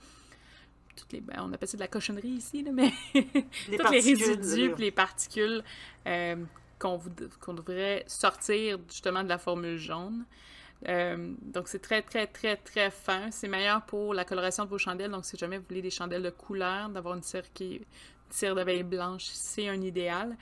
les, 1.12 1.20
ben, 1.20 1.36
on 1.40 1.52
appelle 1.52 1.68
ça 1.68 1.76
de 1.76 1.82
la 1.82 1.88
cochonnerie 1.88 2.28
ici, 2.28 2.64
mais 2.72 2.92
les 3.14 3.76
tous 3.76 3.90
les 3.90 4.00
résidus, 4.00 4.74
les 4.78 4.90
particules 4.90 5.62
euh, 6.06 6.36
qu'on, 6.78 6.98
devrait 7.54 8.04
sortir 8.06 8.78
justement 8.88 9.22
de 9.22 9.28
la 9.28 9.38
formule 9.38 9.78
jaune. 9.78 10.24
Euh, 10.86 11.34
donc 11.42 11.66
c'est 11.66 11.80
très 11.80 12.02
très 12.02 12.26
très 12.26 12.56
très 12.56 12.90
fin. 12.90 13.30
C'est 13.30 13.48
meilleur 13.48 13.82
pour 13.82 14.14
la 14.14 14.24
coloration 14.24 14.64
de 14.64 14.70
vos 14.70 14.78
chandelles. 14.78 15.10
Donc 15.10 15.24
si 15.24 15.36
jamais 15.36 15.58
vous 15.58 15.64
voulez 15.68 15.82
des 15.82 15.90
chandelles 15.90 16.22
de 16.22 16.30
couleur, 16.30 16.88
d'avoir 16.88 17.14
une 17.14 17.22
cire 17.22 17.52
qui 17.52 17.80
cire 18.30 18.54
d'abeille 18.54 18.82
blanche, 18.82 19.26
c'est 19.32 19.68
un 19.68 19.80
idéal. 19.80 20.36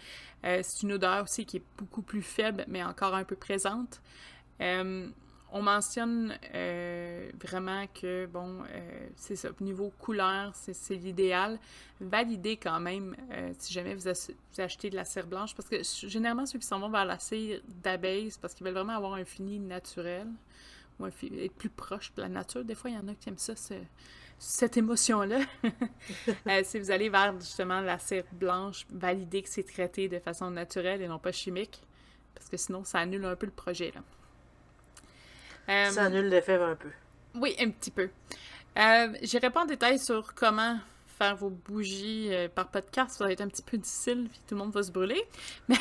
Euh, 0.44 0.61
c'est 0.62 0.83
une 0.83 0.92
odeur 0.92 1.25
aussi 1.25 1.46
qui 1.46 1.59
est 1.59 1.64
beaucoup 1.79 2.03
plus 2.03 2.22
faible, 2.22 2.64
mais 2.68 2.83
encore 2.83 3.14
un 3.14 3.25
peu 3.25 3.37
présente 3.37 4.01
on 5.52 5.62
mentionne 5.62 6.37
euh, 6.54 7.30
vraiment 7.40 7.87
que, 7.88 8.26
bon, 8.26 8.62
euh, 8.62 9.09
c'est 9.14 9.37
ça, 9.37 9.50
niveau 9.61 9.92
couleur, 9.98 10.52
c'est 10.54 10.94
l'idéal. 10.94 11.59
Validez 12.00 12.56
quand 12.56 12.80
même 12.80 13.16
euh, 13.30 13.52
si 13.59 13.72
jamais 13.72 13.94
vous, 13.94 14.09
achetez 14.59 14.90
de 14.90 14.96
la 14.96 15.04
cire 15.04 15.26
blanche, 15.26 15.54
parce 15.54 15.68
que 15.68 15.82
généralement, 16.09 16.46
ceux 16.46 16.59
qui 16.59 16.66
s'en 16.66 16.80
vont 16.80 16.90
vers 16.90 17.04
la 17.04 17.18
cire 17.18 17.61
d'abeille, 17.82 18.32
parce 18.40 18.54
qu'ils 18.54 18.66
veulent 18.66 18.74
vraiment 18.74 18.96
avoir 18.96 19.14
un 19.14 19.24
fini 19.24 19.59
naturel, 19.59 20.26
ou 20.98 21.06
être 21.06 21.54
plus 21.54 21.68
proche 21.68 22.12
de 22.14 22.22
la 22.22 22.28
nature. 22.28 22.64
Des 22.64 22.74
fois, 22.74 22.90
il 22.90 22.96
y 22.96 22.98
en 22.98 23.06
a 23.09 23.14
qui 23.14 23.28
aiment 23.28 23.38
ça, 23.38 23.52
cette 24.38 24.76
émotion-là. 24.76 25.40
si 26.64 26.78
vous 26.80 26.90
allez 26.90 27.09
vers 27.09 27.38
justement 27.38 27.80
la 27.80 27.98
cire 27.98 28.24
blanche, 28.32 28.87
validez 28.90 29.42
que 29.42 29.48
c'est 29.48 29.62
traité 29.62 30.09
de 30.09 30.18
façon 30.18 30.50
naturelle 30.50 31.02
et 31.02 31.09
non 31.09 31.18
pas 31.18 31.32
chimique, 31.32 31.82
parce 32.35 32.48
que 32.48 32.56
sinon, 32.56 32.82
ça 32.85 32.98
annule 32.98 33.24
un 33.24 33.37
peu 33.37 33.46
le 33.46 33.52
projet, 33.52 33.92
là. 33.94 34.02
Euh, 35.68 35.90
ça 35.90 36.05
annule 36.05 36.29
l'effet 36.29 36.55
un 36.55 36.76
peu. 36.76 36.90
Oui, 37.35 37.55
un 37.61 37.70
petit 37.70 37.90
peu. 37.90 38.09
Euh, 38.79 39.09
J'irai 39.22 39.50
pas 39.50 39.62
en 39.62 39.66
détail 39.66 39.98
sur 39.98 40.35
comment 40.35 40.79
faire 41.18 41.37
vos 41.37 41.50
bougies 41.50 42.29
euh, 42.31 42.48
par 42.48 42.68
podcast. 42.68 43.16
Ça 43.16 43.24
va 43.24 43.33
être 43.33 43.40
un 43.40 43.48
petit 43.48 43.62
peu 43.62 43.79
difficile, 43.79 44.29
puis 44.31 44.40
tout 44.46 44.55
le 44.55 44.61
monde 44.61 44.72
va 44.72 44.83
se 44.83 44.90
brûler. 44.90 45.22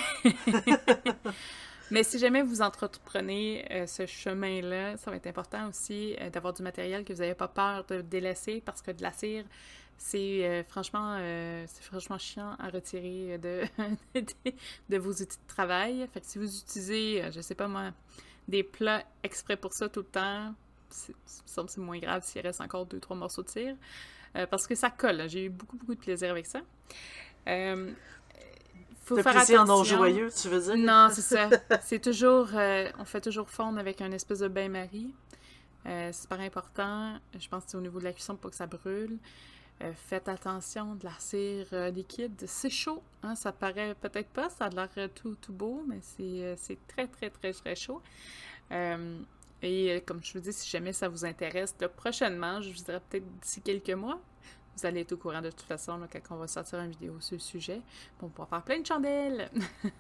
Mais, 1.92 2.04
si 2.04 2.18
jamais 2.18 2.42
vous 2.42 2.62
entreprenez 2.62 3.66
euh, 3.72 3.86
ce 3.86 4.06
chemin-là, 4.06 4.98
ça 4.98 5.12
va 5.12 5.18
être 5.18 5.28
important 5.28 5.70
aussi 5.70 6.16
d'avoir 6.34 6.54
du 6.54 6.64
matériel 6.64 7.04
que 7.04 7.14
vous 7.14 7.20
n'avez 7.20 7.36
pas 7.36 7.48
peur 7.48 7.86
de 7.86 8.02
délaisser 8.02 8.62
parce 8.66 8.82
que 8.82 8.92
de 8.92 9.04
la 9.04 9.12
cire, 9.12 9.46
c'est 9.98 10.66
franchement 10.68 11.18
franchement 11.82 12.18
chiant 12.18 12.56
à 12.60 12.70
retirer 12.70 13.38
de, 13.38 13.62
de, 14.90 14.98
vos 14.98 15.12
outils 15.12 15.38
de 15.38 15.48
travail. 15.48 16.06
Fait 16.12 16.20
que 16.20 16.26
si 16.26 16.38
vous 16.38 16.58
utilisez, 16.58 17.24
je 17.32 17.40
sais 17.40 17.56
pas 17.56 17.68
moi, 17.68 17.92
des 18.48 18.64
plats 18.64 19.04
exprès 19.24 19.58
pour 19.58 19.74
ça 19.74 19.90
tout 19.90 20.02
le 20.02 20.06
temps, 20.06 20.54
semble 21.46 21.70
c'est 21.70 21.82
moins 21.82 22.00
grave 22.00 22.24
s'il 22.24 22.42
reste 22.42 22.62
encore 22.62 22.86
deux, 22.86 23.00
trois 23.00 23.16
morceaux 23.16 23.44
de 23.44 23.50
cire. 23.50 23.76
Euh, 24.36 24.46
parce 24.48 24.68
que 24.68 24.76
ça 24.76 24.90
colle. 24.90 25.24
J'ai 25.28 25.46
eu 25.46 25.50
beaucoup, 25.50 25.78
beaucoup 25.78 25.96
de 25.96 26.00
plaisir 26.00 26.30
avec 26.30 26.46
ça. 26.46 26.60
Euh, 27.48 27.92
faut 29.06 29.16
faire 29.16 29.34
plaisir 29.34 29.62
attention. 29.62 29.78
non 29.78 29.84
joyeux, 29.84 30.30
tu 30.36 30.50
veux 30.50 30.62
dire? 30.62 30.78
Non, 30.78 31.10
c'est 31.12 31.22
ça. 31.22 31.50
c'est 31.82 32.00
toujours... 32.00 32.50
Euh, 32.54 32.90
on 33.00 33.06
fait 33.06 33.22
toujours 33.22 33.50
fondre 33.50 33.80
avec 33.80 34.02
un 34.02 34.12
espèce 34.12 34.40
de 34.40 34.48
bain-marie. 34.48 35.14
Euh, 35.86 36.10
c'est 36.12 36.24
super 36.24 36.40
important. 36.40 37.18
Je 37.38 37.48
pense 37.48 37.66
que 37.66 37.72
c'est 37.72 37.78
au 37.78 37.82
niveau 37.82 38.00
de 38.00 38.06
la 38.06 38.14
cuisson 38.14 38.36
pour 38.36 38.50
que 38.50 38.58
ça 38.58 38.68
brûle. 38.68 39.18
Faites 39.94 40.30
attention 40.30 40.96
de 40.96 41.06
la 41.06 41.14
cire 41.20 41.68
liquide. 41.94 42.44
C'est 42.48 42.70
chaud, 42.70 43.04
hein? 43.24 43.36
ça 43.36 43.52
paraît 43.52 43.96
peut-être 43.96 44.30
pas, 44.30 44.50
ça 44.50 44.66
a 44.66 44.70
l'air 44.70 44.90
tout, 45.14 45.36
tout 45.36 45.54
beau, 45.54 45.84
mais 45.88 46.00
c'est 46.02 46.78
très, 46.88 47.08
très, 47.08 47.30
très, 47.30 47.54
très 47.54 47.76
chaud. 47.76 48.02
Euh, 48.72 49.20
et 49.62 49.92
euh, 49.92 50.00
comme 50.06 50.24
je 50.24 50.34
vous 50.34 50.40
dis, 50.40 50.54
si 50.54 50.70
jamais 50.70 50.94
ça 50.94 51.08
vous 51.08 51.26
intéresse, 51.26 51.76
prochainement, 51.96 52.62
je 52.62 52.70
vous 52.70 52.84
dirais 52.84 53.02
peut-être 53.10 53.40
d'ici 53.40 53.62
quelques 53.62 53.92
mois, 53.92 54.20
vous 54.78 54.86
allez 54.86 55.02
être 55.02 55.14
au 55.14 55.18
courant 55.18 55.42
de 55.42 55.50
toute 55.50 55.62
façon 55.62 56.00
quand 56.12 56.36
on 56.36 56.38
va 56.38 56.48
sortir 56.48 56.80
une 56.80 56.92
vidéo 56.92 57.16
sur 57.20 57.36
le 57.36 57.40
sujet. 57.40 57.82
on 58.22 58.28
pourra 58.28 58.48
faire 58.48 58.64
plein 58.64 58.80
de 58.80 58.86
chandelles! 58.86 59.50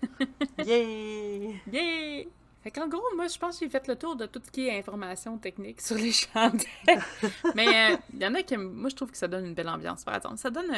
Yay! 0.65 1.61
Yay! 1.71 2.27
Fait 2.65 2.71
qu'en 2.71 2.87
gros, 2.87 3.03
moi, 3.15 3.27
je 3.27 3.37
pense 3.37 3.59
que 3.59 3.65
j'ai 3.65 3.69
fait 3.69 3.87
le 3.87 3.95
tour 3.95 4.15
de 4.15 4.25
tout 4.25 4.41
ce 4.43 4.49
qui 4.49 4.65
est 4.65 4.75
information 4.75 5.37
technique 5.37 5.79
sur 5.81 5.97
les 5.97 6.11
chandelles. 6.11 6.65
Mais 7.55 7.91
euh, 7.91 7.97
il 8.11 8.19
y 8.19 8.25
en 8.25 8.33
a 8.33 8.41
qui... 8.41 8.57
Moi, 8.57 8.89
je 8.89 8.95
trouve 8.95 9.11
que 9.11 9.17
ça 9.17 9.27
donne 9.27 9.45
une 9.45 9.53
belle 9.53 9.69
ambiance, 9.69 10.03
par 10.03 10.15
exemple. 10.15 10.37
Ça 10.39 10.49
donne 10.49 10.73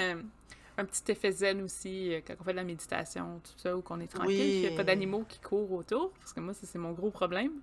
un 0.77 0.83
petit 0.83 1.09
effet 1.13 1.31
zen 1.31 1.61
aussi 1.61 2.11
quand 2.27 2.33
on 2.41 2.43
fait 2.43 2.51
de 2.51 2.57
la 2.57 2.65
méditation, 2.65 3.39
tout 3.41 3.57
ça, 3.57 3.77
ou 3.77 3.81
qu'on 3.81 4.01
est 4.01 4.07
tranquille, 4.07 4.35
qu'il 4.35 4.59
n'y 4.59 4.67
a 4.67 4.75
pas 4.75 4.83
d'animaux 4.83 5.23
qui 5.29 5.39
courent 5.39 5.71
autour, 5.71 6.11
parce 6.19 6.33
que 6.33 6.41
moi, 6.41 6.53
ça, 6.53 6.67
c'est 6.69 6.77
mon 6.77 6.91
gros 6.91 7.09
problème. 7.09 7.53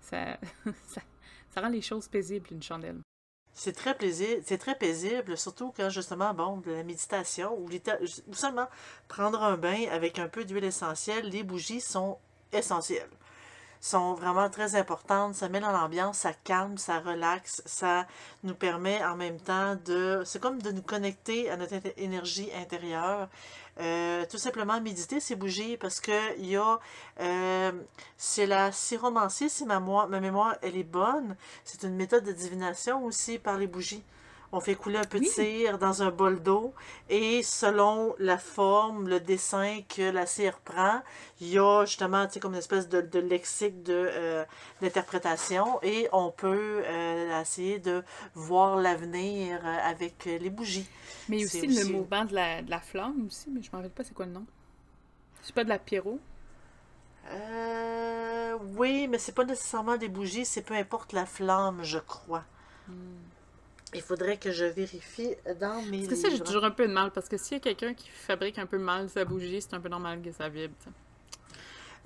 Ça, 0.00 0.38
ça, 0.86 1.60
rend 1.60 1.70
les 1.70 1.82
choses 1.82 2.06
paisibles, 2.06 2.46
une 2.52 2.62
chandelle. 2.62 3.00
C'est 3.52 3.74
très 3.74 3.96
plaisir, 3.96 4.38
c'est 4.44 4.58
très 4.58 4.76
paisible, 4.76 5.36
surtout 5.36 5.74
quand 5.76 5.90
justement, 5.90 6.32
bon, 6.34 6.58
de 6.58 6.70
la 6.70 6.84
méditation 6.84 7.58
ou, 7.58 7.68
ou 7.68 8.34
seulement 8.34 8.68
prendre 9.08 9.42
un 9.42 9.56
bain 9.56 9.86
avec 9.90 10.20
un 10.20 10.28
peu 10.28 10.44
d'huile 10.44 10.62
essentielle, 10.62 11.28
les 11.28 11.42
bougies 11.42 11.80
sont 11.80 12.16
essentielles 12.52 13.10
sont 13.80 14.14
vraiment 14.14 14.50
très 14.50 14.76
importantes. 14.76 15.34
Ça 15.34 15.48
met 15.48 15.60
dans 15.60 15.72
l'ambiance, 15.72 16.18
ça 16.18 16.32
calme, 16.32 16.76
ça 16.78 17.00
relaxe, 17.00 17.62
ça 17.64 18.06
nous 18.44 18.54
permet 18.54 19.02
en 19.04 19.16
même 19.16 19.40
temps 19.40 19.76
de... 19.84 20.22
C'est 20.24 20.40
comme 20.40 20.60
de 20.60 20.70
nous 20.70 20.82
connecter 20.82 21.50
à 21.50 21.56
notre 21.56 21.74
énergie 21.96 22.50
intérieure. 22.54 23.28
Euh, 23.80 24.26
tout 24.30 24.36
simplement 24.36 24.78
méditer 24.80 25.20
ces 25.20 25.36
bougies 25.36 25.78
parce 25.78 26.00
que 26.00 26.38
il 26.38 26.46
y 26.46 26.56
a... 26.56 26.78
Euh, 27.20 27.72
c'est 28.18 28.46
la 28.46 28.72
syromancie, 28.72 29.48
si 29.48 29.64
ma, 29.64 29.80
ma 29.80 30.20
mémoire 30.20 30.56
elle 30.60 30.76
est 30.76 30.84
bonne. 30.84 31.36
C'est 31.64 31.84
une 31.84 31.96
méthode 31.96 32.24
de 32.24 32.32
divination 32.32 33.04
aussi 33.04 33.38
par 33.38 33.56
les 33.56 33.66
bougies. 33.66 34.04
On 34.52 34.58
fait 34.58 34.74
couler 34.74 34.98
un 34.98 35.04
peu 35.04 35.20
de 35.20 35.24
cire 35.24 35.78
dans 35.78 36.02
un 36.02 36.10
bol 36.10 36.42
d'eau 36.42 36.74
et 37.08 37.42
selon 37.44 38.16
la 38.18 38.36
forme, 38.36 39.08
le 39.08 39.20
dessin 39.20 39.80
que 39.88 40.10
la 40.10 40.26
cire 40.26 40.58
prend, 40.58 41.02
il 41.40 41.48
y 41.50 41.58
a 41.58 41.84
justement 41.84 42.26
comme 42.40 42.54
une 42.54 42.58
espèce 42.58 42.88
de, 42.88 43.00
de 43.00 43.20
lexique 43.20 43.84
de, 43.84 43.92
euh, 43.94 44.44
d'interprétation 44.82 45.80
et 45.84 46.08
on 46.12 46.32
peut 46.32 46.82
euh, 46.84 47.40
essayer 47.40 47.78
de 47.78 48.02
voir 48.34 48.76
l'avenir 48.76 49.60
euh, 49.64 49.76
avec 49.88 50.24
les 50.24 50.50
bougies. 50.50 50.88
Mais 51.28 51.36
il 51.38 51.42
y 51.42 51.44
a 51.44 51.48
C'est 51.48 51.58
aussi, 51.58 51.68
aussi- 51.68 51.92
le 51.92 51.98
mouvement 51.98 52.24
de 52.24 52.34
la, 52.34 52.62
de 52.62 52.70
la 52.70 52.80
flamme 52.80 53.26
aussi, 53.28 53.50
mais 53.50 53.62
je 53.62 53.70
m'en 53.70 53.78
rappelle 53.78 53.92
pas 53.92 54.02
c'est 54.02 54.14
quoi 54.14 54.26
le 54.26 54.32
nom. 54.32 54.46
C'est 55.42 55.54
pas 55.54 55.62
de 55.64 55.68
la 55.68 55.78
pyro. 55.78 56.18
Euh, 57.30 58.56
oui, 58.76 59.06
mais 59.08 59.18
c'est 59.18 59.32
pas 59.34 59.44
nécessairement 59.44 59.96
des 59.96 60.08
bougies, 60.08 60.44
c'est 60.44 60.62
peu 60.62 60.74
importe 60.74 61.12
la 61.12 61.26
flamme, 61.26 61.80
je 61.84 61.98
crois. 61.98 62.44
Il 63.94 64.02
faudrait 64.02 64.36
que 64.36 64.52
je 64.52 64.64
vérifie 64.64 65.34
dans 65.60 65.82
mes 65.82 66.06
que 66.06 66.14
ça, 66.14 66.30
j'ai 66.30 66.40
toujours 66.40 66.64
un 66.64 66.70
peu 66.70 66.86
de 66.86 66.92
mal, 66.92 67.10
parce 67.10 67.28
que 67.28 67.36
s'il 67.36 67.54
y 67.54 67.56
a 67.56 67.60
quelqu'un 67.60 67.94
qui 67.94 68.08
fabrique 68.08 68.58
un 68.58 68.66
peu 68.66 68.78
mal 68.78 69.08
sa 69.08 69.24
bougie, 69.24 69.60
c'est 69.60 69.74
un 69.74 69.80
peu 69.80 69.88
normal 69.88 70.22
que 70.22 70.30
ça 70.32 70.48
vibre. 70.48 70.74
tu 70.78 70.84
sais. 70.84 70.90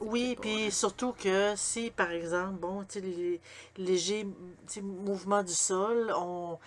Oui, 0.01 0.37
puis 0.41 0.65
ouais. 0.65 0.71
surtout 0.71 1.13
que 1.13 1.55
si, 1.57 1.91
par 1.91 2.11
exemple, 2.11 2.55
bon, 2.55 2.85
tu 2.85 2.95
sais, 2.95 3.01
les 3.01 3.41
légers 3.77 4.27
mouvements 4.83 5.43
du 5.43 5.53
sol, 5.53 6.13
on, 6.17 6.59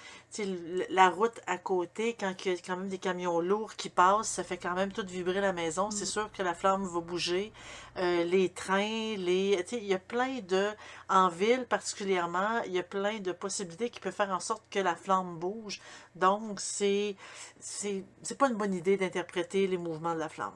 la 0.89 1.09
route 1.09 1.39
à 1.45 1.57
côté, 1.57 2.15
quand 2.17 2.33
il 2.45 2.53
y 2.53 2.55
a 2.55 2.57
quand 2.65 2.77
même 2.77 2.87
des 2.87 2.97
camions 2.97 3.41
lourds 3.41 3.75
qui 3.75 3.89
passent, 3.89 4.29
ça 4.29 4.43
fait 4.43 4.57
quand 4.57 4.73
même 4.73 4.91
tout 4.91 5.05
vibrer 5.05 5.41
la 5.41 5.51
maison. 5.51 5.91
C'est 5.91 6.05
sûr 6.05 6.31
que 6.31 6.41
la 6.41 6.53
flamme 6.53 6.85
va 6.85 6.99
bouger. 7.01 7.51
Euh, 7.97 8.23
les 8.23 8.49
trains, 8.49 9.15
les, 9.17 9.57
tu 9.63 9.75
sais, 9.75 9.81
il 9.81 9.87
y 9.87 9.93
a 9.93 9.99
plein 9.99 10.39
de, 10.39 10.69
en 11.09 11.27
ville 11.27 11.65
particulièrement, 11.65 12.61
il 12.65 12.71
y 12.71 12.79
a 12.79 12.83
plein 12.83 13.19
de 13.19 13.31
possibilités 13.33 13.89
qui 13.89 13.99
peuvent 13.99 14.13
faire 14.13 14.31
en 14.31 14.39
sorte 14.39 14.63
que 14.69 14.79
la 14.79 14.95
flamme 14.95 15.37
bouge. 15.37 15.81
Donc, 16.15 16.59
c'est, 16.59 17.15
c'est 17.59 18.37
pas 18.37 18.47
une 18.49 18.55
bonne 18.55 18.73
idée 18.73 18.95
d'interpréter 18.95 19.67
les 19.67 19.77
mouvements 19.77 20.13
de 20.13 20.19
la 20.19 20.29
flamme. 20.29 20.55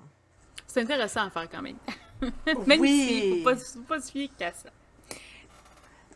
C'est 0.67 0.81
intéressant 0.81 1.23
à 1.23 1.29
faire 1.29 1.49
quand 1.49 1.61
même. 1.61 1.77
même 2.67 2.81
Oui. 2.81 2.89
si, 2.89 3.23
faut 3.23 3.37
pas, 3.37 3.55
faut 3.55 3.81
pas 3.83 4.01
se 4.01 4.11
fier 4.11 4.29
qu'à 4.37 4.53
ça. 4.53 4.69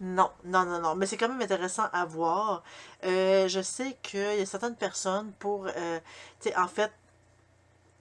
Non, 0.01 0.29
non, 0.43 0.65
non, 0.65 0.81
non, 0.81 0.95
mais 0.95 1.05
c'est 1.05 1.15
quand 1.17 1.29
même 1.29 1.41
intéressant 1.41 1.85
à 1.93 2.05
voir. 2.05 2.63
Euh, 3.05 3.47
je 3.47 3.61
sais 3.61 3.97
qu'il 4.03 4.19
y 4.19 4.41
a 4.41 4.45
certaines 4.45 4.75
personnes 4.75 5.31
pour, 5.39 5.67
euh, 5.67 5.99
tu 6.41 6.49
sais, 6.49 6.57
en 6.57 6.67
fait, 6.67 6.91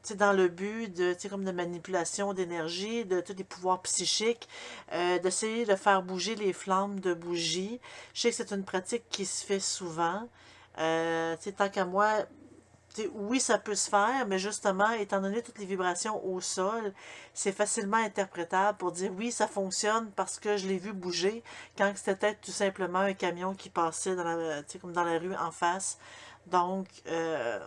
tu 0.03 0.09
sais, 0.11 0.15
dans 0.17 0.33
le 0.33 0.49
but 0.49 0.89
de, 0.95 1.15
tu 1.15 1.21
sais, 1.21 1.29
comme 1.29 1.45
de 1.45 1.53
manipulation 1.53 2.35
d'énergie, 2.35 3.05
de 3.07 3.21
tous 3.21 3.35
les 3.35 3.45
pouvoirs 3.45 3.81
psychiques, 3.83 4.49
euh, 4.93 5.19
d'essayer 5.21 5.65
de 5.65 5.77
faire 5.77 6.03
bouger 6.03 6.35
les 6.35 6.53
flammes 6.53 7.01
de 7.01 7.15
bougies. 7.15 7.81
Je 8.13 8.23
sais 8.23 8.31
que 8.31 8.37
c'est 8.37 8.53
une 8.53 8.65
pratique 8.65 9.05
qui 9.11 9.25
se 9.25 9.45
fait 9.47 9.61
souvent. 9.61 10.29
Tu 10.77 10.83
sais, 11.41 11.53
tant 11.57 11.69
qu'à 11.71 11.85
moi, 11.85 12.27
oui, 13.15 13.41
ça 13.41 13.59
peut 13.59 13.75
se 13.75 13.89
faire, 13.89 14.27
mais 14.27 14.39
justement, 14.39 14.91
étant 14.91 15.21
donné 15.21 15.43
toutes 15.43 15.59
les 15.59 15.67
vibrations 15.67 16.25
au 16.25 16.41
sol, 16.41 16.93
c'est 17.33 17.53
facilement 17.53 17.97
interprétable 17.97 18.79
pour 18.79 18.93
dire 18.93 19.11
oui, 19.17 19.33
ça 19.33 19.47
fonctionne 19.47 20.11
parce 20.13 20.39
que 20.39 20.57
je 20.57 20.69
l'ai 20.69 20.79
vu 20.79 20.93
bouger, 20.93 21.43
quand 21.77 21.93
c'était 21.97 22.17
peut-être 22.17 22.41
tout 22.41 22.53
simplement 22.53 23.01
un 23.01 23.15
camion 23.15 23.55
qui 23.55 23.71
passait 23.71 24.15
dans 24.15 24.25
la, 24.25 24.63
tu 24.63 24.73
sais, 24.73 24.79
comme 24.79 24.93
dans 24.93 25.05
la 25.05 25.19
rue 25.19 25.35
en 25.35 25.51
face. 25.51 25.99
Donc, 26.47 26.87
euh, 27.09 27.59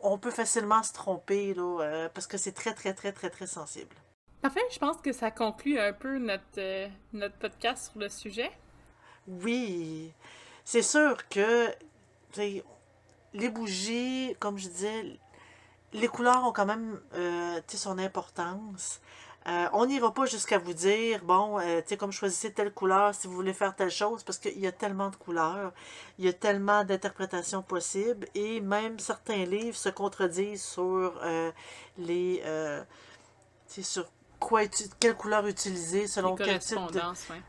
on 0.00 0.18
peut 0.18 0.30
facilement 0.30 0.82
se 0.82 0.92
tromper, 0.92 1.54
là, 1.54 1.80
euh, 1.80 2.08
parce 2.12 2.26
que 2.26 2.36
c'est 2.36 2.52
très, 2.52 2.74
très, 2.74 2.94
très, 2.94 3.12
très, 3.12 3.30
très 3.30 3.46
sensible. 3.46 3.94
Parfait, 4.40 4.60
je 4.70 4.78
pense 4.78 4.98
que 4.98 5.12
ça 5.12 5.30
conclut 5.30 5.78
un 5.78 5.92
peu 5.92 6.18
notre, 6.18 6.44
euh, 6.58 6.88
notre 7.12 7.36
podcast 7.36 7.90
sur 7.90 8.00
le 8.00 8.08
sujet. 8.08 8.50
Oui, 9.26 10.12
c'est 10.64 10.82
sûr 10.82 11.28
que 11.28 11.72
les 13.34 13.48
bougies, 13.48 14.34
comme 14.40 14.58
je 14.58 14.68
disais, 14.68 15.18
les 15.92 16.08
couleurs 16.08 16.44
ont 16.44 16.52
quand 16.52 16.66
même 16.66 17.00
euh, 17.14 17.60
son 17.68 17.98
importance. 17.98 19.00
Euh, 19.46 19.66
on 19.72 19.86
n'ira 19.86 20.12
pas 20.12 20.26
jusqu'à 20.26 20.58
vous 20.58 20.74
dire, 20.74 21.24
bon, 21.24 21.58
euh, 21.58 21.80
tu 21.80 21.88
sais, 21.88 21.96
comme 21.96 22.12
choisissez 22.12 22.52
telle 22.52 22.72
couleur 22.72 23.14
si 23.14 23.26
vous 23.26 23.34
voulez 23.34 23.54
faire 23.54 23.74
telle 23.74 23.90
chose, 23.90 24.22
parce 24.22 24.36
qu'il 24.36 24.58
y 24.58 24.66
a 24.66 24.72
tellement 24.72 25.08
de 25.08 25.16
couleurs, 25.16 25.72
il 26.18 26.26
y 26.26 26.28
a 26.28 26.34
tellement 26.34 26.84
d'interprétations 26.84 27.62
possibles, 27.62 28.26
et 28.34 28.60
même 28.60 28.98
certains 28.98 29.46
livres 29.46 29.76
se 29.76 29.88
contredisent 29.88 30.64
sur 30.64 31.18
euh, 31.22 31.50
les, 31.96 32.42
tu 33.68 33.74
sais, 33.74 33.82
sur 33.82 34.06
quoi, 34.38 34.62
quelle 35.00 35.16
couleur 35.16 35.46
utiliser 35.46 36.06
selon 36.06 36.36
Les 36.36 36.44
quel 36.44 36.58
type 36.58 36.78
de, 36.92 36.98
ouais. 36.98 37.42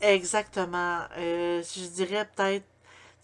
Exactement. 0.00 1.02
Je 1.16 1.88
dirais 1.90 2.28
peut-être 2.34 2.66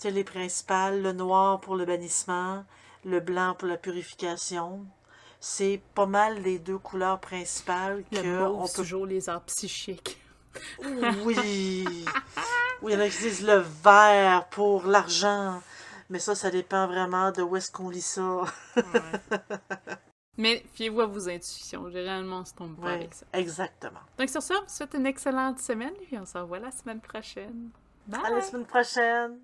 sais, 0.00 0.10
les 0.10 0.24
principales, 0.24 1.02
le 1.02 1.12
noir 1.12 1.60
pour 1.60 1.76
le 1.76 1.84
bannissement, 1.84 2.64
le 3.04 3.20
blanc 3.20 3.54
pour 3.58 3.68
la 3.68 3.76
purification. 3.76 4.84
C'est 5.40 5.80
pas 5.94 6.06
mal 6.06 6.42
les 6.42 6.58
deux 6.58 6.78
couleurs 6.78 7.18
principales 7.20 8.04
Le 8.12 8.22
que 8.22 8.38
mauve, 8.38 8.56
on 8.60 8.66
c'est 8.66 8.76
peut. 8.76 8.82
toujours 8.82 9.06
les 9.06 9.28
arts 9.28 9.42
psychiques. 9.44 10.18
Oui. 11.24 11.84
Oui, 12.82 12.92
il 12.92 12.94
y 12.94 12.96
en 12.96 13.00
a 13.00 13.08
qui 13.10 13.18
disent 13.18 13.42
le 13.46 13.58
vert 13.84 14.46
pour 14.50 14.86
l'argent. 14.86 15.60
Mais 16.08 16.18
ça, 16.18 16.34
ça 16.34 16.50
dépend 16.50 16.86
vraiment 16.86 17.30
de 17.30 17.42
où 17.42 17.54
est-ce 17.56 17.70
qu'on 17.70 17.90
lit 17.90 18.00
ça. 18.00 18.40
Mais 20.38 20.64
fiez-vous 20.72 21.02
à 21.02 21.06
vos 21.06 21.28
intuitions. 21.28 21.90
Généralement, 21.90 22.38
on 22.38 22.44
se 22.46 22.54
trompe 22.54 22.80
pas 22.80 22.86
Ouais, 22.86 22.94
avec 22.94 23.12
ça. 23.14 23.26
exactement. 23.34 24.00
Donc 24.18 24.30
sur 24.30 24.40
ça, 24.42 24.54
on 24.56 24.62
vous 24.62 24.68
souhaite 24.68 24.94
une 24.94 25.04
excellente 25.06 25.58
semaine 25.58 25.92
et 26.10 26.18
on 26.18 26.24
se 26.24 26.38
revoit 26.38 26.58
la 26.58 26.70
semaine 26.70 27.00
prochaine. 27.00 27.68
Bye! 28.06 28.20
À 28.24 28.30
la 28.30 28.40
semaine 28.40 28.64
prochaine. 28.64 29.38